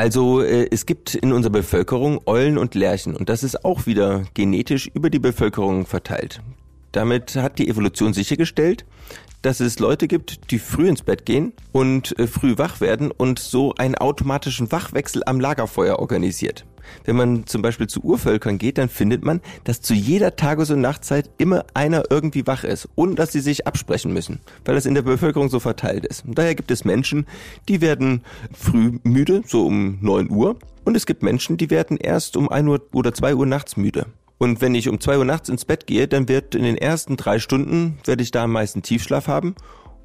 Also 0.00 0.40
äh, 0.40 0.66
es 0.70 0.86
gibt 0.86 1.14
in 1.14 1.30
unserer 1.30 1.52
Bevölkerung 1.52 2.22
Eulen 2.24 2.56
und 2.56 2.74
Lerchen 2.74 3.14
und 3.14 3.28
das 3.28 3.42
ist 3.42 3.66
auch 3.66 3.84
wieder 3.84 4.24
genetisch 4.32 4.90
über 4.94 5.10
die 5.10 5.18
Bevölkerung 5.18 5.84
verteilt. 5.84 6.40
Damit 6.90 7.36
hat 7.36 7.58
die 7.58 7.68
Evolution 7.68 8.14
sichergestellt, 8.14 8.86
dass 9.42 9.60
es 9.60 9.78
Leute 9.78 10.08
gibt, 10.08 10.50
die 10.52 10.58
früh 10.58 10.88
ins 10.88 11.02
Bett 11.02 11.26
gehen 11.26 11.52
und 11.72 12.18
äh, 12.18 12.26
früh 12.26 12.56
wach 12.56 12.80
werden 12.80 13.10
und 13.10 13.40
so 13.40 13.74
einen 13.74 13.94
automatischen 13.94 14.72
Wachwechsel 14.72 15.22
am 15.26 15.38
Lagerfeuer 15.38 15.98
organisiert. 15.98 16.64
Wenn 17.04 17.16
man 17.16 17.46
zum 17.46 17.62
Beispiel 17.62 17.86
zu 17.86 18.00
Urvölkern 18.02 18.58
geht, 18.58 18.78
dann 18.78 18.88
findet 18.88 19.24
man, 19.24 19.40
dass 19.64 19.80
zu 19.80 19.94
jeder 19.94 20.36
Tages- 20.36 20.70
und 20.70 20.80
Nachtzeit 20.80 21.30
immer 21.38 21.64
einer 21.74 22.04
irgendwie 22.10 22.46
wach 22.46 22.64
ist, 22.64 22.88
ohne 22.94 23.14
dass 23.14 23.32
sie 23.32 23.40
sich 23.40 23.66
absprechen 23.66 24.12
müssen, 24.12 24.40
weil 24.64 24.74
das 24.74 24.86
in 24.86 24.94
der 24.94 25.02
Bevölkerung 25.02 25.48
so 25.48 25.60
verteilt 25.60 26.04
ist. 26.04 26.24
Und 26.24 26.38
daher 26.38 26.54
gibt 26.54 26.70
es 26.70 26.84
Menschen, 26.84 27.26
die 27.68 27.80
werden 27.80 28.22
früh 28.52 28.98
müde, 29.02 29.42
so 29.46 29.66
um 29.66 29.98
neun 30.00 30.30
Uhr, 30.30 30.56
und 30.84 30.96
es 30.96 31.06
gibt 31.06 31.22
Menschen, 31.22 31.56
die 31.56 31.70
werden 31.70 31.96
erst 31.98 32.36
um 32.36 32.48
ein 32.48 32.66
Uhr 32.66 32.80
oder 32.92 33.12
zwei 33.12 33.34
Uhr 33.34 33.46
nachts 33.46 33.76
müde. 33.76 34.06
Und 34.38 34.62
wenn 34.62 34.74
ich 34.74 34.88
um 34.88 34.98
zwei 35.00 35.18
Uhr 35.18 35.26
nachts 35.26 35.50
ins 35.50 35.66
Bett 35.66 35.86
gehe, 35.86 36.08
dann 36.08 36.28
wird 36.28 36.54
in 36.54 36.62
den 36.62 36.78
ersten 36.78 37.18
drei 37.18 37.38
Stunden, 37.38 37.98
werde 38.06 38.22
ich 38.22 38.30
da 38.30 38.44
am 38.44 38.52
meisten 38.52 38.80
Tiefschlaf 38.80 39.28
haben. 39.28 39.54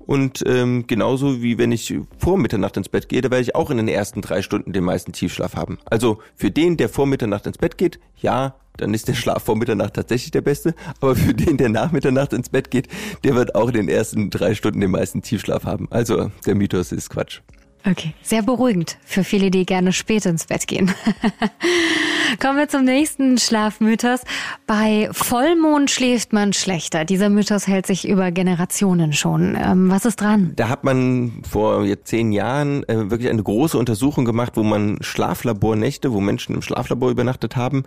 Und 0.05 0.43
ähm, 0.47 0.85
genauso 0.88 1.41
wie 1.41 1.57
wenn 1.57 1.71
ich 1.71 1.93
vor 2.17 2.38
Mitternacht 2.38 2.77
ins 2.77 2.89
Bett 2.89 3.09
gehe, 3.09 3.21
da 3.21 3.31
werde 3.31 3.41
ich 3.41 3.55
auch 3.55 3.69
in 3.69 3.77
den 3.77 3.88
ersten 3.88 4.21
drei 4.21 4.41
Stunden 4.41 4.74
den 4.74 4.83
meisten 4.83 5.12
Tiefschlaf 5.12 5.55
haben. 5.55 5.79
Also 5.85 6.19
für 6.35 6.51
den, 6.51 6.77
der 6.77 6.89
vor 6.89 7.05
Mitternacht 7.05 7.47
ins 7.47 7.57
Bett 7.57 7.77
geht, 7.77 8.00
ja, 8.17 8.55
dann 8.77 8.93
ist 8.93 9.07
der 9.07 9.13
Schlaf 9.13 9.43
vor 9.43 9.55
Mitternacht 9.55 9.93
tatsächlich 9.93 10.31
der 10.31 10.41
beste. 10.41 10.75
Aber 11.00 11.15
für 11.15 11.33
den, 11.33 11.57
der 11.57 11.69
nach 11.69 11.91
Mitternacht 11.91 12.33
ins 12.33 12.50
Bett 12.50 12.71
geht, 12.71 12.88
der 13.24 13.35
wird 13.35 13.55
auch 13.55 13.67
in 13.69 13.75
den 13.75 13.89
ersten 13.89 14.29
drei 14.29 14.53
Stunden 14.53 14.81
den 14.81 14.91
meisten 14.91 15.21
Tiefschlaf 15.21 15.63
haben. 15.63 15.88
Also 15.91 16.31
der 16.45 16.55
Mythos 16.55 16.91
ist 16.91 17.09
Quatsch. 17.09 17.41
Okay, 17.88 18.13
sehr 18.24 18.41
beruhigend 18.41 18.97
für 19.05 19.24
viele, 19.24 19.51
die 19.51 19.65
gerne 19.65 19.93
spät 19.93 20.25
ins 20.25 20.47
Bett 20.47 20.65
gehen. 20.67 20.91
Kommen 22.41 22.57
wir 22.57 22.67
zum 22.67 22.84
nächsten 22.84 23.38
Schlafmythos. 23.38 24.22
Bei 24.67 25.10
Vollmond 25.12 25.89
schläft 25.89 26.34
man 26.34 26.53
schlechter. 26.53 27.05
Dieser 27.05 27.29
Mythos 27.29 27.67
hält 27.67 27.88
sich 27.88 28.07
über 28.07 28.31
Generationen 28.31 29.13
schon. 29.13 29.55
Ähm, 29.55 29.89
was 29.89 30.05
ist 30.05 30.22
dran? 30.22 30.53
Da 30.55 30.69
hat 30.69 30.84
man 30.84 31.41
vor 31.50 31.86
zehn 32.03 32.31
Jahren 32.31 32.84
äh, 32.88 33.10
wirklich 33.10 33.29
eine 33.29 33.43
große 33.43 33.77
Untersuchung 33.77 34.25
gemacht, 34.25 34.53
wo 34.55 34.63
man 34.63 34.98
Schlaflabornächte, 35.01 36.12
wo 36.12 36.19
Menschen 36.19 36.55
im 36.55 36.62
Schlaflabor 36.62 37.10
übernachtet 37.10 37.55
haben, 37.55 37.84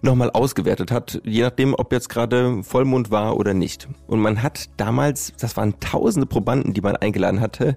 nochmal 0.00 0.30
ausgewertet 0.30 0.90
hat, 0.90 1.20
je 1.24 1.42
nachdem, 1.42 1.74
ob 1.74 1.92
jetzt 1.92 2.08
gerade 2.08 2.62
Vollmond 2.62 3.10
war 3.10 3.36
oder 3.36 3.54
nicht. 3.54 3.88
Und 4.06 4.20
man 4.20 4.42
hat 4.42 4.70
damals, 4.76 5.32
das 5.38 5.56
waren 5.56 5.78
tausende 5.80 6.26
Probanden, 6.26 6.72
die 6.72 6.80
man 6.80 6.96
eingeladen 6.96 7.40
hatte, 7.40 7.76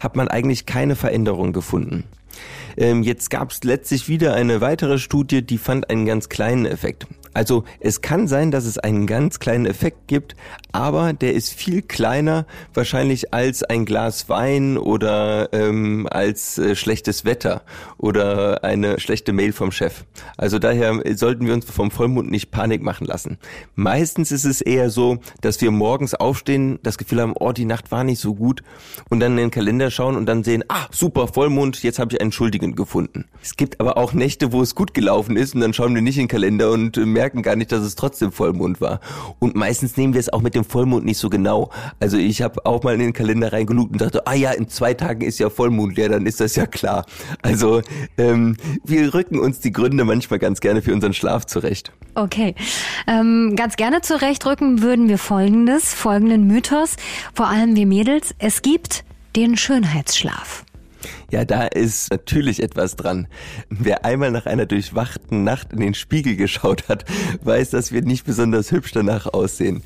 hat 0.00 0.16
man 0.16 0.28
eigentlich 0.28 0.66
keine 0.66 0.96
Veränderung 0.96 1.52
gefunden. 1.52 2.04
Ähm, 2.76 3.02
jetzt 3.02 3.30
gab 3.30 3.50
es 3.50 3.64
letztlich 3.64 4.08
wieder 4.08 4.34
eine 4.34 4.60
weitere 4.60 4.98
Studie, 4.98 5.42
die 5.42 5.58
fand 5.58 5.90
einen 5.90 6.06
ganz 6.06 6.28
kleinen 6.28 6.66
Effekt. 6.66 7.06
Also 7.36 7.64
es 7.80 8.00
kann 8.00 8.28
sein, 8.28 8.50
dass 8.50 8.64
es 8.64 8.78
einen 8.78 9.06
ganz 9.06 9.38
kleinen 9.40 9.66
Effekt 9.66 10.08
gibt, 10.08 10.36
aber 10.72 11.12
der 11.12 11.34
ist 11.34 11.52
viel 11.52 11.82
kleiner 11.82 12.46
wahrscheinlich 12.72 13.34
als 13.34 13.62
ein 13.62 13.84
Glas 13.84 14.30
Wein 14.30 14.78
oder 14.78 15.52
ähm, 15.52 16.08
als 16.10 16.56
äh, 16.56 16.74
schlechtes 16.74 17.26
Wetter 17.26 17.60
oder 17.98 18.64
eine 18.64 18.98
schlechte 19.00 19.34
Mail 19.34 19.52
vom 19.52 19.70
Chef. 19.70 20.04
Also 20.38 20.58
daher 20.58 21.02
sollten 21.14 21.46
wir 21.46 21.52
uns 21.52 21.66
vom 21.66 21.90
Vollmond 21.90 22.30
nicht 22.30 22.52
Panik 22.52 22.80
machen 22.82 23.06
lassen. 23.06 23.36
Meistens 23.74 24.32
ist 24.32 24.46
es 24.46 24.62
eher 24.62 24.88
so, 24.88 25.18
dass 25.42 25.60
wir 25.60 25.70
morgens 25.70 26.14
aufstehen, 26.14 26.78
das 26.82 26.96
Gefühl 26.96 27.20
haben, 27.20 27.34
oh, 27.38 27.52
die 27.52 27.66
Nacht 27.66 27.90
war 27.90 28.02
nicht 28.02 28.18
so 28.18 28.34
gut 28.34 28.62
und 29.10 29.20
dann 29.20 29.32
in 29.32 29.36
den 29.36 29.50
Kalender 29.50 29.90
schauen 29.90 30.16
und 30.16 30.24
dann 30.24 30.42
sehen, 30.42 30.64
ah, 30.68 30.86
super, 30.90 31.28
Vollmond, 31.28 31.82
jetzt 31.82 31.98
habe 31.98 32.14
ich 32.14 32.20
einen 32.22 32.32
Schuldigen 32.32 32.74
gefunden. 32.74 33.26
Es 33.42 33.56
gibt 33.56 33.78
aber 33.78 33.98
auch 33.98 34.14
Nächte, 34.14 34.52
wo 34.52 34.62
es 34.62 34.74
gut 34.74 34.94
gelaufen 34.94 35.36
ist 35.36 35.54
und 35.54 35.60
dann 35.60 35.74
schauen 35.74 35.94
wir 35.94 36.00
nicht 36.00 36.16
in 36.16 36.22
den 36.22 36.28
Kalender 36.28 36.70
und 36.70 36.96
merken, 36.96 37.25
merken 37.26 37.42
gar 37.42 37.56
nicht, 37.56 37.72
dass 37.72 37.80
es 37.80 37.96
trotzdem 37.96 38.30
Vollmond 38.30 38.80
war. 38.80 39.00
Und 39.40 39.56
meistens 39.56 39.96
nehmen 39.96 40.14
wir 40.14 40.20
es 40.20 40.32
auch 40.32 40.42
mit 40.42 40.54
dem 40.54 40.64
Vollmond 40.64 41.04
nicht 41.04 41.18
so 41.18 41.28
genau. 41.28 41.70
Also 41.98 42.16
ich 42.16 42.40
habe 42.40 42.64
auch 42.64 42.84
mal 42.84 42.94
in 42.94 43.00
den 43.00 43.12
Kalender 43.12 43.52
reingelugt 43.52 43.90
und 43.92 44.00
dachte, 44.00 44.24
ah 44.28 44.34
ja, 44.34 44.52
in 44.52 44.68
zwei 44.68 44.94
Tagen 44.94 45.22
ist 45.22 45.40
ja 45.40 45.50
Vollmond 45.50 45.96
leer, 45.96 46.08
dann 46.08 46.24
ist 46.24 46.40
das 46.40 46.54
ja 46.54 46.66
klar. 46.66 47.04
Also 47.42 47.82
ähm, 48.16 48.56
wir 48.84 49.12
rücken 49.12 49.40
uns 49.40 49.58
die 49.58 49.72
Gründe 49.72 50.04
manchmal 50.04 50.38
ganz 50.38 50.60
gerne 50.60 50.82
für 50.82 50.92
unseren 50.92 51.14
Schlaf 51.14 51.46
zurecht. 51.46 51.90
Okay, 52.14 52.54
ähm, 53.08 53.54
ganz 53.56 53.74
gerne 53.74 54.02
zurechtrücken 54.02 54.82
würden 54.82 55.08
wir 55.08 55.18
folgendes, 55.18 55.94
folgenden 55.94 56.46
Mythos, 56.46 56.94
vor 57.34 57.48
allem 57.48 57.74
wir 57.74 57.86
Mädels. 57.86 58.36
Es 58.38 58.62
gibt 58.62 59.04
den 59.34 59.56
Schönheitsschlaf. 59.56 60.64
Ja, 61.30 61.44
da 61.44 61.66
ist 61.66 62.10
natürlich 62.10 62.62
etwas 62.62 62.96
dran. 62.96 63.26
Wer 63.68 64.04
einmal 64.04 64.30
nach 64.30 64.46
einer 64.46 64.66
durchwachten 64.66 65.44
Nacht 65.44 65.72
in 65.72 65.80
den 65.80 65.94
Spiegel 65.94 66.36
geschaut 66.36 66.88
hat, 66.88 67.04
weiß, 67.42 67.70
dass 67.70 67.92
wir 67.92 68.02
nicht 68.02 68.24
besonders 68.24 68.70
hübsch 68.72 68.92
danach 68.92 69.26
aussehen. 69.26 69.82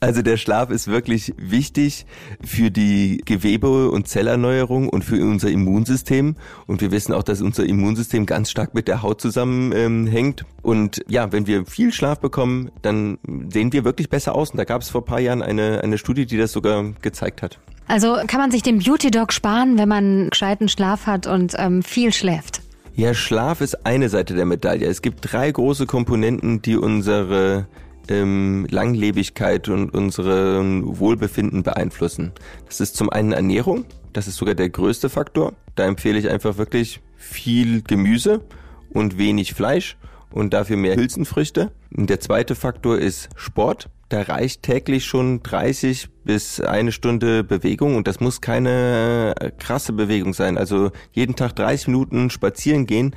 Also 0.00 0.22
der 0.22 0.36
Schlaf 0.36 0.70
ist 0.70 0.88
wirklich 0.88 1.34
wichtig 1.38 2.06
für 2.44 2.70
die 2.70 3.22
Gewebe- 3.24 3.90
und 3.90 4.08
Zellerneuerung 4.08 4.88
und 4.88 5.04
für 5.04 5.22
unser 5.22 5.50
Immunsystem. 5.50 6.36
Und 6.66 6.80
wir 6.80 6.90
wissen 6.90 7.12
auch, 7.12 7.22
dass 7.22 7.40
unser 7.40 7.64
Immunsystem 7.64 8.26
ganz 8.26 8.50
stark 8.50 8.74
mit 8.74 8.88
der 8.88 9.02
Haut 9.02 9.20
zusammenhängt. 9.20 10.40
Ähm, 10.40 10.46
und 10.62 11.02
ja, 11.08 11.32
wenn 11.32 11.46
wir 11.46 11.66
viel 11.66 11.92
Schlaf 11.92 12.20
bekommen, 12.20 12.70
dann 12.82 13.18
sehen 13.50 13.72
wir 13.72 13.84
wirklich 13.84 14.08
besser 14.08 14.34
aus. 14.34 14.50
Und 14.50 14.58
da 14.58 14.64
gab 14.64 14.82
es 14.82 14.90
vor 14.90 15.04
paar 15.04 15.20
Jahren 15.20 15.42
eine, 15.42 15.80
eine 15.82 15.98
Studie, 15.98 16.26
die 16.26 16.36
das 16.36 16.52
sogar 16.52 16.84
gezeigt 17.02 17.42
hat. 17.42 17.58
Also 17.86 18.16
kann 18.26 18.40
man 18.40 18.50
sich 18.50 18.62
den 18.62 18.78
Beauty 18.78 19.10
Dog 19.10 19.32
sparen, 19.32 19.78
wenn 19.78 19.88
man 19.88 20.30
gescheiten 20.30 20.68
Schlaf 20.68 21.06
hat 21.06 21.26
und 21.26 21.54
ähm, 21.58 21.82
viel 21.82 22.12
schläft? 22.12 22.62
Ja, 22.94 23.14
Schlaf 23.14 23.60
ist 23.60 23.86
eine 23.86 24.08
Seite 24.08 24.34
der 24.34 24.44
Medaille. 24.44 24.86
Es 24.86 25.02
gibt 25.02 25.32
drei 25.32 25.50
große 25.50 25.86
Komponenten, 25.86 26.60
die 26.60 26.76
unsere 26.76 27.66
ähm, 28.08 28.66
Langlebigkeit 28.70 29.68
und 29.68 29.94
unseren 29.94 30.98
Wohlbefinden 30.98 31.62
beeinflussen. 31.62 32.32
Das 32.66 32.80
ist 32.80 32.96
zum 32.96 33.10
einen 33.10 33.32
Ernährung, 33.32 33.86
das 34.12 34.28
ist 34.28 34.36
sogar 34.36 34.54
der 34.54 34.68
größte 34.68 35.08
Faktor. 35.08 35.54
Da 35.74 35.84
empfehle 35.84 36.18
ich 36.18 36.28
einfach 36.28 36.58
wirklich 36.58 37.00
viel 37.16 37.82
Gemüse 37.82 38.42
und 38.90 39.16
wenig 39.16 39.54
Fleisch 39.54 39.96
und 40.30 40.52
dafür 40.52 40.76
mehr 40.76 40.96
Hülsenfrüchte. 40.96 41.72
Und 41.96 42.10
der 42.10 42.20
zweite 42.20 42.54
Faktor 42.54 42.98
ist 42.98 43.30
Sport 43.36 43.88
da 44.12 44.22
reicht 44.22 44.62
täglich 44.62 45.06
schon 45.06 45.42
30 45.42 46.08
bis 46.24 46.60
eine 46.60 46.92
Stunde 46.92 47.42
Bewegung 47.44 47.96
und 47.96 48.06
das 48.06 48.20
muss 48.20 48.40
keine 48.40 49.34
äh, 49.40 49.50
krasse 49.50 49.92
Bewegung 49.92 50.34
sein. 50.34 50.58
Also 50.58 50.90
jeden 51.12 51.34
Tag 51.34 51.56
30 51.56 51.88
Minuten 51.88 52.30
spazieren 52.30 52.86
gehen 52.86 53.14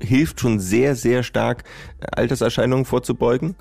hilft 0.00 0.40
schon 0.40 0.60
sehr, 0.60 0.94
sehr 0.94 1.22
stark, 1.22 1.64
Alterserscheinungen 2.12 2.84
vorzubeugen. 2.84 3.56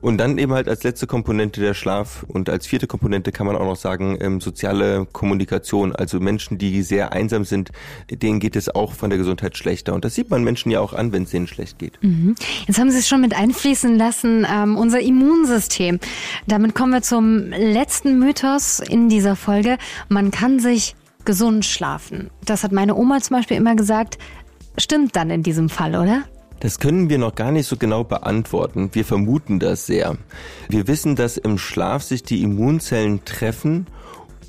Und 0.00 0.18
dann 0.18 0.38
eben 0.38 0.52
halt 0.52 0.68
als 0.68 0.82
letzte 0.82 1.06
Komponente 1.06 1.60
der 1.60 1.74
Schlaf 1.74 2.24
und 2.28 2.48
als 2.50 2.66
vierte 2.66 2.86
Komponente 2.86 3.32
kann 3.32 3.46
man 3.46 3.56
auch 3.56 3.64
noch 3.64 3.76
sagen, 3.76 4.18
ähm, 4.20 4.40
soziale 4.40 5.06
Kommunikation. 5.12 5.94
Also 5.94 6.20
Menschen, 6.20 6.58
die 6.58 6.82
sehr 6.82 7.12
einsam 7.12 7.44
sind, 7.44 7.70
denen 8.10 8.40
geht 8.40 8.56
es 8.56 8.74
auch 8.74 8.92
von 8.92 9.10
der 9.10 9.18
Gesundheit 9.18 9.56
schlechter. 9.56 9.94
Und 9.94 10.04
das 10.04 10.14
sieht 10.14 10.30
man 10.30 10.44
Menschen 10.44 10.70
ja 10.70 10.80
auch 10.80 10.92
an, 10.92 11.12
wenn 11.12 11.24
es 11.24 11.30
denen 11.30 11.46
schlecht 11.46 11.78
geht. 11.78 11.98
Mhm. 12.02 12.34
Jetzt 12.66 12.78
haben 12.78 12.90
Sie 12.90 12.98
es 12.98 13.08
schon 13.08 13.20
mit 13.20 13.34
einfließen 13.34 13.96
lassen, 13.96 14.46
ähm, 14.50 14.76
unser 14.76 15.00
Immunsystem. 15.00 16.00
Damit 16.46 16.74
kommen 16.74 16.92
wir 16.92 17.02
zum 17.02 17.48
letzten 17.50 18.18
Mythos 18.18 18.80
in 18.80 19.08
dieser 19.08 19.36
Folge. 19.36 19.78
Man 20.08 20.30
kann 20.30 20.60
sich 20.60 20.96
gesund 21.24 21.64
schlafen. 21.64 22.30
Das 22.44 22.62
hat 22.64 22.72
meine 22.72 22.94
Oma 22.94 23.20
zum 23.20 23.36
Beispiel 23.36 23.56
immer 23.56 23.74
gesagt. 23.74 24.18
Stimmt 24.76 25.16
dann 25.16 25.30
in 25.30 25.42
diesem 25.42 25.68
Fall, 25.68 25.94
oder? 25.94 26.24
Das 26.60 26.78
können 26.78 27.10
wir 27.10 27.18
noch 27.18 27.34
gar 27.34 27.52
nicht 27.52 27.66
so 27.66 27.76
genau 27.76 28.04
beantworten. 28.04 28.90
Wir 28.92 29.04
vermuten 29.04 29.58
das 29.58 29.86
sehr. 29.86 30.16
Wir 30.68 30.86
wissen, 30.86 31.16
dass 31.16 31.36
im 31.36 31.58
Schlaf 31.58 32.02
sich 32.02 32.22
die 32.22 32.42
Immunzellen 32.42 33.24
treffen, 33.24 33.86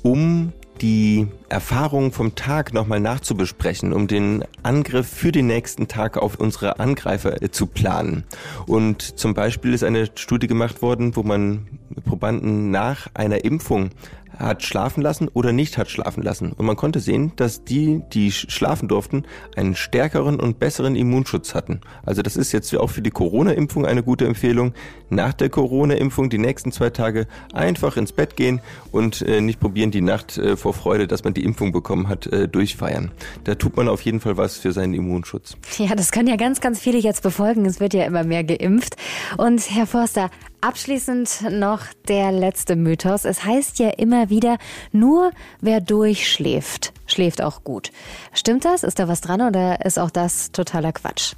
um 0.02 0.52
die 0.80 1.28
Erfahrungen 1.48 2.12
vom 2.12 2.34
Tag 2.34 2.72
nochmal 2.74 3.00
nachzubesprechen, 3.00 3.92
um 3.92 4.06
den 4.06 4.44
Angriff 4.62 5.08
für 5.08 5.32
den 5.32 5.46
nächsten 5.46 5.88
Tag 5.88 6.16
auf 6.16 6.36
unsere 6.36 6.78
Angreifer 6.80 7.34
zu 7.50 7.66
planen. 7.66 8.24
Und 8.66 9.18
zum 9.18 9.34
Beispiel 9.34 9.72
ist 9.72 9.84
eine 9.84 10.06
Studie 10.14 10.46
gemacht 10.46 10.82
worden, 10.82 11.16
wo 11.16 11.22
man 11.22 11.66
Probanden 12.04 12.70
nach 12.70 13.08
einer 13.14 13.44
Impfung 13.44 13.90
hat 14.38 14.62
schlafen 14.62 15.02
lassen 15.02 15.28
oder 15.28 15.52
nicht 15.52 15.78
hat 15.78 15.90
schlafen 15.90 16.22
lassen. 16.22 16.52
Und 16.52 16.66
man 16.66 16.76
konnte 16.76 17.00
sehen, 17.00 17.32
dass 17.36 17.64
die, 17.64 18.02
die 18.12 18.30
schlafen 18.32 18.88
durften, 18.88 19.24
einen 19.56 19.74
stärkeren 19.74 20.40
und 20.40 20.58
besseren 20.58 20.96
Immunschutz 20.96 21.54
hatten. 21.54 21.80
Also 22.04 22.22
das 22.22 22.36
ist 22.36 22.52
jetzt 22.52 22.74
auch 22.76 22.90
für 22.90 23.02
die 23.02 23.10
Corona-Impfung 23.10 23.86
eine 23.86 24.02
gute 24.02 24.26
Empfehlung. 24.26 24.74
Nach 25.08 25.32
der 25.32 25.48
Corona-Impfung 25.48 26.30
die 26.30 26.38
nächsten 26.38 26.72
zwei 26.72 26.90
Tage 26.90 27.26
einfach 27.52 27.96
ins 27.96 28.12
Bett 28.12 28.36
gehen 28.36 28.60
und 28.92 29.22
äh, 29.22 29.40
nicht 29.40 29.60
probieren, 29.60 29.90
die 29.90 30.00
Nacht 30.00 30.36
äh, 30.36 30.56
vor 30.56 30.74
Freude, 30.74 31.06
dass 31.06 31.24
man 31.24 31.34
die 31.34 31.44
Impfung 31.44 31.72
bekommen 31.72 32.08
hat, 32.08 32.26
äh, 32.26 32.48
durchfeiern. 32.48 33.12
Da 33.44 33.54
tut 33.54 33.76
man 33.76 33.88
auf 33.88 34.02
jeden 34.02 34.20
Fall 34.20 34.36
was 34.36 34.56
für 34.56 34.72
seinen 34.72 34.94
Immunschutz. 34.94 35.56
Ja, 35.78 35.94
das 35.94 36.10
können 36.10 36.28
ja 36.28 36.36
ganz, 36.36 36.60
ganz 36.60 36.80
viele 36.80 36.98
jetzt 36.98 37.22
befolgen. 37.22 37.64
Es 37.64 37.80
wird 37.80 37.94
ja 37.94 38.04
immer 38.04 38.24
mehr 38.24 38.44
geimpft. 38.44 38.96
Und 39.38 39.62
Herr 39.70 39.86
Forster, 39.86 40.30
Abschließend 40.66 41.52
noch 41.52 41.82
der 42.08 42.32
letzte 42.32 42.74
Mythos. 42.74 43.24
Es 43.24 43.44
heißt 43.44 43.78
ja 43.78 43.90
immer 43.90 44.30
wieder, 44.30 44.58
nur 44.90 45.30
wer 45.60 45.80
durchschläft, 45.80 46.92
schläft 47.06 47.40
auch 47.40 47.62
gut. 47.62 47.92
Stimmt 48.32 48.64
das? 48.64 48.82
Ist 48.82 48.98
da 48.98 49.06
was 49.06 49.20
dran 49.20 49.42
oder 49.42 49.86
ist 49.86 49.96
auch 49.96 50.10
das 50.10 50.50
totaler 50.50 50.90
Quatsch? 50.90 51.34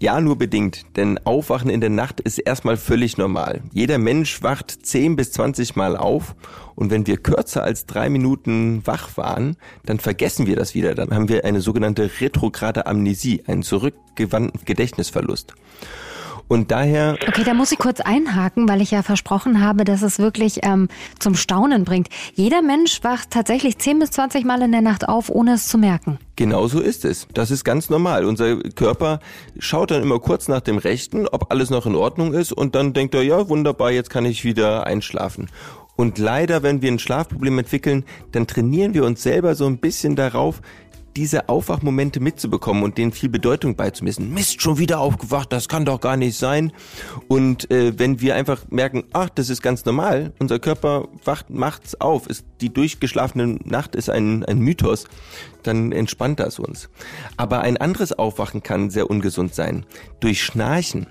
Ja, 0.00 0.20
nur 0.20 0.36
bedingt, 0.36 0.82
denn 0.96 1.16
Aufwachen 1.24 1.70
in 1.70 1.80
der 1.80 1.90
Nacht 1.90 2.18
ist 2.18 2.38
erstmal 2.38 2.76
völlig 2.76 3.18
normal. 3.18 3.62
Jeder 3.72 3.98
Mensch 3.98 4.42
wacht 4.42 4.84
10 4.84 5.14
bis 5.14 5.30
20 5.30 5.76
Mal 5.76 5.96
auf 5.96 6.34
und 6.74 6.90
wenn 6.90 7.06
wir 7.06 7.18
kürzer 7.18 7.62
als 7.62 7.86
drei 7.86 8.08
Minuten 8.08 8.84
wach 8.84 9.16
waren, 9.16 9.56
dann 9.86 10.00
vergessen 10.00 10.48
wir 10.48 10.56
das 10.56 10.74
wieder. 10.74 10.96
Dann 10.96 11.14
haben 11.14 11.28
wir 11.28 11.44
eine 11.44 11.60
sogenannte 11.60 12.10
retrograde 12.20 12.86
Amnesie, 12.86 13.44
einen 13.46 13.62
zurückgewandten 13.62 14.64
Gedächtnisverlust. 14.64 15.54
Und 16.52 16.70
daher. 16.70 17.16
Okay, 17.26 17.44
da 17.44 17.54
muss 17.54 17.72
ich 17.72 17.78
kurz 17.78 18.00
einhaken, 18.00 18.68
weil 18.68 18.82
ich 18.82 18.90
ja 18.90 19.02
versprochen 19.02 19.64
habe, 19.64 19.84
dass 19.84 20.02
es 20.02 20.18
wirklich 20.18 20.58
ähm, 20.64 20.88
zum 21.18 21.34
Staunen 21.34 21.84
bringt. 21.84 22.08
Jeder 22.34 22.60
Mensch 22.60 23.02
wacht 23.02 23.30
tatsächlich 23.30 23.78
10 23.78 24.00
bis 24.00 24.10
20 24.10 24.44
Mal 24.44 24.60
in 24.60 24.70
der 24.70 24.82
Nacht 24.82 25.08
auf, 25.08 25.30
ohne 25.30 25.54
es 25.54 25.66
zu 25.66 25.78
merken. 25.78 26.18
Genau 26.36 26.68
so 26.68 26.80
ist 26.80 27.06
es. 27.06 27.26
Das 27.32 27.50
ist 27.50 27.64
ganz 27.64 27.88
normal. 27.88 28.26
Unser 28.26 28.58
Körper 28.58 29.20
schaut 29.58 29.92
dann 29.92 30.02
immer 30.02 30.18
kurz 30.18 30.46
nach 30.46 30.60
dem 30.60 30.76
Rechten, 30.76 31.26
ob 31.26 31.50
alles 31.50 31.70
noch 31.70 31.86
in 31.86 31.94
Ordnung 31.94 32.34
ist 32.34 32.52
und 32.52 32.74
dann 32.74 32.92
denkt 32.92 33.14
er, 33.14 33.22
ja, 33.22 33.48
wunderbar, 33.48 33.90
jetzt 33.90 34.10
kann 34.10 34.26
ich 34.26 34.44
wieder 34.44 34.86
einschlafen. 34.86 35.48
Und 35.96 36.18
leider, 36.18 36.62
wenn 36.62 36.82
wir 36.82 36.90
ein 36.90 36.98
Schlafproblem 36.98 37.60
entwickeln, 37.60 38.04
dann 38.32 38.46
trainieren 38.46 38.92
wir 38.92 39.04
uns 39.04 39.22
selber 39.22 39.54
so 39.54 39.66
ein 39.66 39.78
bisschen 39.78 40.16
darauf, 40.16 40.60
diese 41.16 41.48
Aufwachmomente 41.48 42.20
mitzubekommen 42.20 42.82
und 42.82 42.98
denen 42.98 43.12
viel 43.12 43.28
Bedeutung 43.28 43.76
beizumessen. 43.76 44.32
Mist, 44.32 44.62
schon 44.62 44.78
wieder 44.78 45.00
aufgewacht, 45.00 45.52
das 45.52 45.68
kann 45.68 45.84
doch 45.84 46.00
gar 46.00 46.16
nicht 46.16 46.38
sein. 46.38 46.72
Und 47.28 47.70
äh, 47.70 47.98
wenn 47.98 48.20
wir 48.20 48.34
einfach 48.34 48.62
merken, 48.70 49.04
ach, 49.12 49.28
das 49.30 49.50
ist 49.50 49.62
ganz 49.62 49.84
normal, 49.84 50.32
unser 50.38 50.58
Körper 50.58 51.08
wacht, 51.24 51.50
macht's 51.50 52.00
auf, 52.00 52.26
ist, 52.26 52.44
die 52.60 52.72
durchgeschlafene 52.72 53.58
Nacht 53.64 53.94
ist 53.94 54.10
ein, 54.10 54.44
ein 54.44 54.58
Mythos, 54.58 55.06
dann 55.62 55.92
entspannt 55.92 56.40
das 56.40 56.58
uns. 56.58 56.88
Aber 57.36 57.60
ein 57.60 57.76
anderes 57.76 58.12
Aufwachen 58.12 58.62
kann 58.62 58.90
sehr 58.90 59.10
ungesund 59.10 59.54
sein. 59.54 59.86
Durch 60.20 60.42
Schnarchen. 60.42 61.06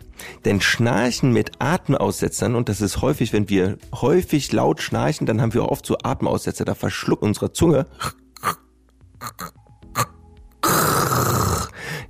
Denn 0.45 0.61
Schnarchen 0.61 1.33
mit 1.33 1.51
Atemaussetzern, 1.59 2.55
und 2.55 2.69
das 2.69 2.81
ist 2.81 3.01
häufig, 3.01 3.33
wenn 3.33 3.49
wir 3.49 3.77
häufig 3.93 4.51
laut 4.51 4.81
schnarchen, 4.81 5.25
dann 5.25 5.41
haben 5.41 5.53
wir 5.53 5.69
oft 5.69 5.85
so 5.85 5.97
Atemaussetzer, 6.03 6.65
da 6.65 6.75
verschluckt 6.75 7.23
unsere 7.23 7.53
Zunge. 7.53 7.87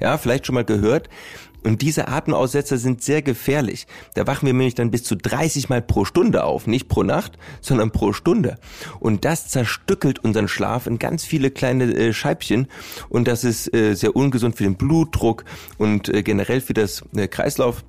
Ja, 0.01 0.17
vielleicht 0.17 0.45
schon 0.47 0.55
mal 0.55 0.65
gehört. 0.65 1.09
Und 1.63 1.83
diese 1.83 2.07
Atemaussetzer 2.07 2.77
sind 2.77 3.03
sehr 3.03 3.21
gefährlich. 3.21 3.85
Da 4.15 4.25
wachen 4.25 4.47
wir 4.47 4.53
nämlich 4.53 4.73
dann 4.73 4.89
bis 4.89 5.03
zu 5.03 5.15
30 5.15 5.69
Mal 5.69 5.81
pro 5.81 6.05
Stunde 6.05 6.43
auf. 6.43 6.65
Nicht 6.65 6.87
pro 6.87 7.03
Nacht, 7.03 7.37
sondern 7.61 7.91
pro 7.91 8.13
Stunde. 8.13 8.57
Und 8.99 9.25
das 9.25 9.47
zerstückelt 9.47 10.19
unseren 10.23 10.47
Schlaf 10.47 10.87
in 10.87 10.97
ganz 10.97 11.23
viele 11.23 11.51
kleine 11.51 11.83
äh, 11.93 12.13
Scheibchen. 12.13 12.67
Und 13.09 13.27
das 13.27 13.43
ist 13.43 13.73
äh, 13.75 13.93
sehr 13.93 14.15
ungesund 14.15 14.57
für 14.57 14.63
den 14.63 14.75
Blutdruck 14.75 15.45
und 15.77 16.09
äh, 16.09 16.23
generell 16.23 16.61
für 16.61 16.73
das 16.73 17.03
äh, 17.15 17.27
Kreislauf. 17.27 17.83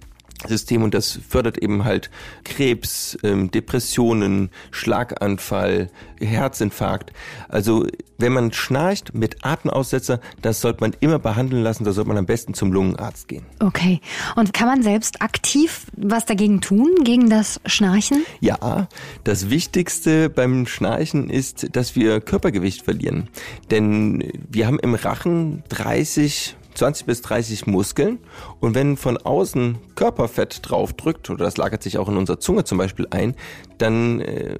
System 0.47 0.83
und 0.83 0.95
das 0.95 1.19
fördert 1.29 1.59
eben 1.59 1.85
halt 1.85 2.11
Krebs, 2.45 3.17
ähm, 3.23 3.51
Depressionen, 3.51 4.51
Schlaganfall, 4.71 5.91
Herzinfarkt. 6.21 7.13
Also 7.49 7.87
wenn 8.19 8.33
man 8.33 8.53
schnarcht 8.53 9.15
mit 9.15 9.45
Atemaussetzer, 9.45 10.21
das 10.41 10.61
sollte 10.61 10.81
man 10.81 10.95
immer 11.01 11.19
behandeln 11.19 11.63
lassen, 11.63 11.85
da 11.85 11.93
sollte 11.93 12.09
man 12.09 12.19
am 12.19 12.27
besten 12.27 12.55
zum 12.55 12.73
Lungenarzt 12.73 13.29
gehen. 13.29 13.45
Okay. 13.59 14.01
Und 14.37 14.55
kann 14.55 14.69
man 14.69 14.83
selbst 14.83 15.21
aktiv 15.21 15.87
was 15.97 16.25
dagegen 16.25 16.61
tun, 16.61 16.91
gegen 17.03 17.29
das 17.29 17.61
Schnarchen? 17.67 18.25
Ja, 18.41 18.89
das 19.25 19.51
Wichtigste 19.51 20.31
beim 20.31 20.67
Schnarchen 20.67 21.31
ist, 21.31 21.75
dass 21.77 21.97
wir 21.97 22.21
Körpergewicht 22.21 22.83
verlieren. 22.83 23.29
Denn 23.71 24.31
wir 24.49 24.67
haben 24.67 24.79
im 24.79 24.95
Rachen 24.95 25.65
30 25.69 26.57
20 26.75 27.07
bis 27.07 27.23
30 27.23 27.67
Muskeln 27.67 28.19
und 28.61 28.75
wenn 28.75 28.97
von 28.97 29.17
außen 29.17 29.79
Körperfett 29.95 30.61
drauf 30.62 30.93
drückt, 30.93 31.31
oder 31.31 31.45
das 31.45 31.57
lagert 31.57 31.83
sich 31.83 31.99
auch 31.99 32.09
in 32.09 32.17
unserer 32.17 32.41
Zunge 32.41 32.64
zum 32.64 32.79
Beispiel 32.79 33.07
ein, 33.11 33.35
dann 33.79 34.21
äh, 34.21 34.57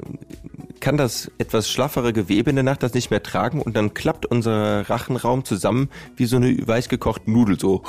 kann 0.81 0.97
das 0.97 1.31
etwas 1.39 1.71
schlaffere 1.71 2.13
Gewebe 2.13 2.51
in 2.51 2.57
der 2.57 2.65
Nacht 2.65 2.83
das 2.83 2.95
nicht 2.95 3.11
mehr 3.11 3.23
tragen 3.23 3.63
und 3.63 3.77
dann 3.77 3.95
klappt 3.95 4.27
unser 4.27 4.89
Rachenraum 4.91 5.45
zusammen 5.45 5.89
wie 6.17 6.27
so 6.27 6.37
eine 6.37 6.67
weichgekochte 6.67 7.31
Nudel 7.31 7.59
so. 7.59 7.83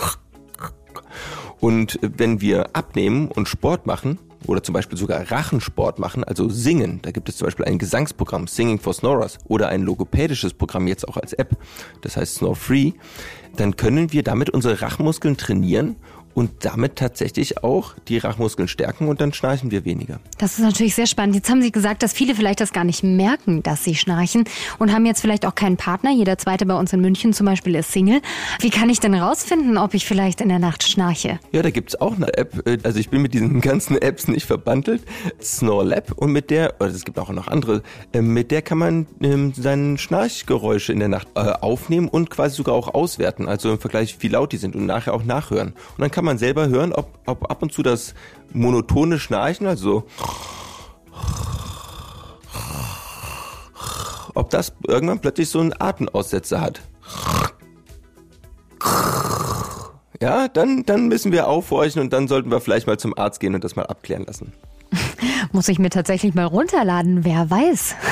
Und 1.60 1.98
wenn 2.01 2.42
wir 2.42 2.75
abnehmen 2.75 3.30
und 3.30 3.48
Sport 3.48 3.86
machen, 3.86 4.20
oder 4.48 4.64
zum 4.64 4.74
Beispiel 4.74 4.98
sogar 4.98 5.32
Rachensport 5.32 6.00
machen, 6.00 6.24
also 6.24 6.50
singen. 6.50 7.00
Da 7.02 7.12
gibt 7.12 7.30
es 7.30 7.38
zum 7.38 7.46
Beispiel 7.46 7.66
ein 7.66 7.80
Gesangsprogramm, 7.80 8.48
Singing 8.48 8.80
for 8.80 8.94
Snorers, 8.94 9.38
oder 9.46 9.70
ein 9.70 9.82
logopädisches 9.84 10.54
Programm 10.54 10.88
jetzt 10.88 11.08
auch 11.08 11.18
als 11.18 11.34
App, 11.34 11.58
das 12.02 12.18
heißt 12.18 12.36
Snore 12.36 12.56
Free. 12.56 12.94
Dann 13.56 13.76
können 13.76 14.12
wir 14.12 14.24
damit 14.24 14.50
unsere 14.50 14.82
Rachmuskeln 14.82 15.38
trainieren 15.38 15.98
und 16.34 16.66
damit 16.66 16.96
tatsächlich 16.96 17.63
auch 17.63 17.96
die 18.08 18.18
Rachmuskeln 18.18 18.68
stärken 18.68 19.08
und 19.08 19.22
dann 19.22 19.34
schnarchen 19.34 19.72
wir 19.72 19.86
weniger. 19.86 20.20
Das 20.38 20.54
ist 20.54 20.60
natürlich 20.60 20.96
sehr 20.96 21.08
spannend. 21.08 21.36
Jetzt 21.36 21.50
haben 21.50 21.62
Sie 21.62 21.72
gesagt, 21.72 22.04
dass 22.04 22.13
viele 22.13 22.36
vielleicht 22.36 22.60
das 22.60 22.74
gar 22.74 22.84
nicht 22.84 23.04
merken, 23.04 23.63
dass 23.63 23.84
sie 23.84 23.96
schnarchen 23.96 24.46
und 24.80 24.94
haben 24.94 25.06
jetzt 25.06 25.22
vielleicht 25.22 25.46
auch 25.46 25.56
keinen 25.56 25.78
Partner. 25.78 26.12
Jeder 26.12 26.38
zweite 26.38 26.66
bei 26.66 26.75
uns 26.75 26.94
in 26.94 27.02
München 27.02 27.34
zum 27.34 27.46
Beispiel 27.46 27.75
ist 27.75 27.92
Single. 27.92 28.22
Wie 28.60 28.70
kann 28.70 28.90
ich 28.90 29.00
denn 29.00 29.13
rausfinden, 29.13 29.78
ob 29.78 29.94
ich 29.94 30.06
vielleicht 30.06 30.42
in 30.42 30.50
der 30.50 30.60
Nacht 30.60 30.84
schnarche? 30.84 31.40
Ja, 31.52 31.62
da 31.62 31.70
gibt's 31.70 32.00
auch 32.00 32.16
eine 32.16 32.36
App. 32.38 32.63
Also 32.84 33.00
ich 33.00 33.10
bin 33.10 33.22
mit 33.22 33.34
diesen 33.34 33.62
ganzen 33.62 34.02
Apps 34.02 34.28
nicht 34.28 34.46
verbandelt. 34.46 35.04
Snore 35.42 35.86
Lab 35.86 36.12
und 36.13 36.32
mit 36.32 36.50
der, 36.50 36.75
oder 36.80 36.90
es 36.90 37.06
gibt 37.06 37.20
auch 37.20 37.30
noch 37.30 37.48
andere, 37.48 37.84
ähm, 38.13 38.34
mit 38.34 38.52
der 38.52 38.62
kann 38.62 38.78
man 38.78 39.08
ähm, 39.22 39.54
seine 39.56 39.98
Schnarchgeräusche 39.98 40.94
in 40.94 41.00
der 41.00 41.10
Nacht 41.10 41.28
äh, 41.36 41.40
aufnehmen 41.40 42.08
und 42.08 42.30
quasi 42.30 42.56
sogar 42.56 42.75
auch 42.75 42.94
auswerten. 42.94 43.48
Also 43.48 43.72
im 43.72 43.80
Vergleich, 43.80 44.18
wie 44.20 44.28
laut 44.28 44.52
die 44.52 44.58
sind 44.58 44.75
und 44.75 44.86
nachher 44.86 45.13
auch 45.13 45.24
nachhören. 45.24 45.70
Und 45.70 46.00
dann 46.00 46.12
kann 46.12 46.23
kann 46.24 46.27
man 46.27 46.38
selber 46.38 46.70
hören, 46.70 46.94
ob, 46.94 47.20
ob 47.25 47.51
ab 47.51 47.62
und 47.62 47.74
zu 47.74 47.84
das 47.84 48.13
monotone 48.53 49.20
Schnarchen, 49.20 49.68
also 49.68 50.06
ob 54.34 54.50
das 54.50 54.72
irgendwann 54.88 55.20
plötzlich 55.20 55.50
so 55.50 55.60
einen 55.60 55.74
Atemaussetzer 55.77 56.62
hat. 56.62 56.82
Ja, 60.22 60.48
dann, 60.48 60.86
dann 60.86 61.10
müssen 61.10 61.34
wir 61.34 61.50
aufhorchen 61.50 62.01
und 62.01 62.13
dann 62.13 62.30
sollten 62.30 62.50
wir 62.50 62.62
vielleicht 62.62 62.88
mal 62.88 62.98
zum 62.98 63.18
Arzt 63.18 63.42
gehen 63.42 63.53
und 63.53 63.65
das 63.65 63.75
mal 63.75 63.88
abklären 63.88 64.24
lassen. 64.24 64.53
Muss 65.51 65.68
ich 65.68 65.80
mir 65.80 65.89
tatsächlich 65.89 66.34
mal 66.34 66.46
runterladen, 66.46 67.25
wer 67.25 67.50
weiß. 67.50 67.96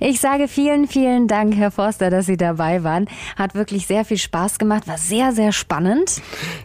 Ich 0.00 0.20
sage 0.20 0.48
vielen, 0.48 0.88
vielen 0.88 1.28
Dank, 1.28 1.54
Herr 1.54 1.70
Forster, 1.70 2.08
dass 2.08 2.24
Sie 2.24 2.38
dabei 2.38 2.82
waren. 2.82 3.08
Hat 3.36 3.54
wirklich 3.54 3.86
sehr 3.86 4.06
viel 4.06 4.16
Spaß 4.16 4.58
gemacht, 4.58 4.88
war 4.88 4.96
sehr, 4.96 5.32
sehr 5.32 5.52
spannend. 5.52 6.22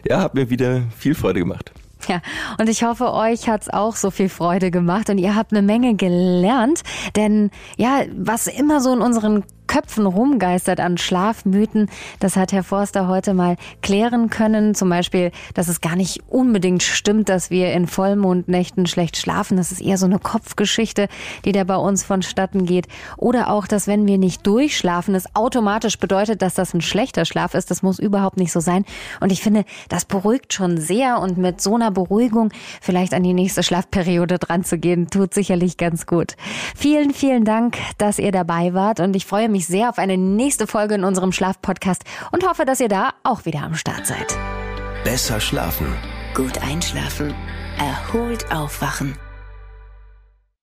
Ja, 0.08 0.22
hat 0.22 0.34
mir 0.34 0.48
wieder 0.48 0.84
viel 0.96 1.14
Freude 1.14 1.40
gemacht. 1.40 1.72
Ja, 2.06 2.22
und 2.58 2.70
ich 2.70 2.84
hoffe, 2.84 3.12
euch 3.12 3.48
hat's 3.48 3.68
auch 3.68 3.96
so 3.96 4.10
viel 4.10 4.28
Freude 4.28 4.70
gemacht 4.70 5.10
und 5.10 5.18
ihr 5.18 5.34
habt 5.34 5.52
eine 5.52 5.62
Menge 5.62 5.94
gelernt. 5.94 6.82
Denn 7.16 7.50
ja, 7.76 8.02
was 8.16 8.46
immer 8.46 8.80
so 8.80 8.94
in 8.94 9.00
unseren 9.00 9.44
Köpfen 9.68 10.06
rumgeistert 10.06 10.80
an 10.80 10.98
Schlafmythen. 10.98 11.88
Das 12.18 12.34
hat 12.34 12.50
Herr 12.50 12.64
Forster 12.64 13.06
heute 13.06 13.34
mal 13.34 13.56
klären 13.82 14.30
können. 14.30 14.74
Zum 14.74 14.88
Beispiel, 14.88 15.30
dass 15.54 15.68
es 15.68 15.80
gar 15.80 15.94
nicht 15.94 16.24
unbedingt 16.28 16.82
stimmt, 16.82 17.28
dass 17.28 17.50
wir 17.50 17.72
in 17.72 17.86
Vollmondnächten 17.86 18.86
schlecht 18.86 19.16
schlafen. 19.16 19.56
Das 19.56 19.70
ist 19.70 19.80
eher 19.80 19.98
so 19.98 20.06
eine 20.06 20.18
Kopfgeschichte, 20.18 21.08
die 21.44 21.52
da 21.52 21.62
bei 21.62 21.76
uns 21.76 22.02
vonstatten 22.02 22.66
geht. 22.66 22.88
Oder 23.16 23.50
auch, 23.50 23.68
dass 23.68 23.86
wenn 23.86 24.06
wir 24.06 24.18
nicht 24.18 24.44
durchschlafen, 24.46 25.14
es 25.14 25.34
automatisch 25.36 25.98
bedeutet, 25.98 26.42
dass 26.42 26.54
das 26.54 26.74
ein 26.74 26.80
schlechter 26.80 27.24
Schlaf 27.24 27.54
ist. 27.54 27.70
Das 27.70 27.82
muss 27.82 27.98
überhaupt 27.98 28.38
nicht 28.38 28.52
so 28.52 28.60
sein. 28.60 28.84
Und 29.20 29.30
ich 29.30 29.42
finde, 29.42 29.64
das 29.88 30.04
beruhigt 30.04 30.52
schon 30.52 30.78
sehr. 30.78 31.20
Und 31.20 31.38
mit 31.38 31.60
so 31.60 31.74
einer 31.74 31.90
Beruhigung 31.90 32.50
vielleicht 32.80 33.14
an 33.14 33.22
die 33.22 33.34
nächste 33.34 33.62
Schlafperiode 33.62 34.38
dran 34.38 34.64
zu 34.64 34.78
gehen, 34.78 35.10
tut 35.10 35.34
sicherlich 35.34 35.76
ganz 35.76 36.06
gut. 36.06 36.36
Vielen, 36.74 37.12
vielen 37.12 37.44
Dank, 37.44 37.76
dass 37.98 38.18
ihr 38.18 38.32
dabei 38.32 38.72
wart. 38.72 39.00
Und 39.00 39.14
ich 39.14 39.26
freue 39.26 39.48
mich 39.48 39.57
mich 39.58 39.66
sehr 39.66 39.88
auf 39.88 39.98
eine 39.98 40.16
nächste 40.16 40.68
Folge 40.68 40.94
in 40.94 41.02
unserem 41.04 41.32
Schlafpodcast 41.32 42.04
und 42.30 42.48
hoffe, 42.48 42.64
dass 42.64 42.78
ihr 42.78 42.88
da 42.88 43.10
auch 43.24 43.44
wieder 43.44 43.62
am 43.62 43.74
Start 43.74 44.06
seid. 44.06 44.38
Besser 45.02 45.40
schlafen. 45.40 45.96
Gut 46.32 46.58
einschlafen. 46.58 47.34
Erholt 47.78 48.52
aufwachen. 48.52 49.16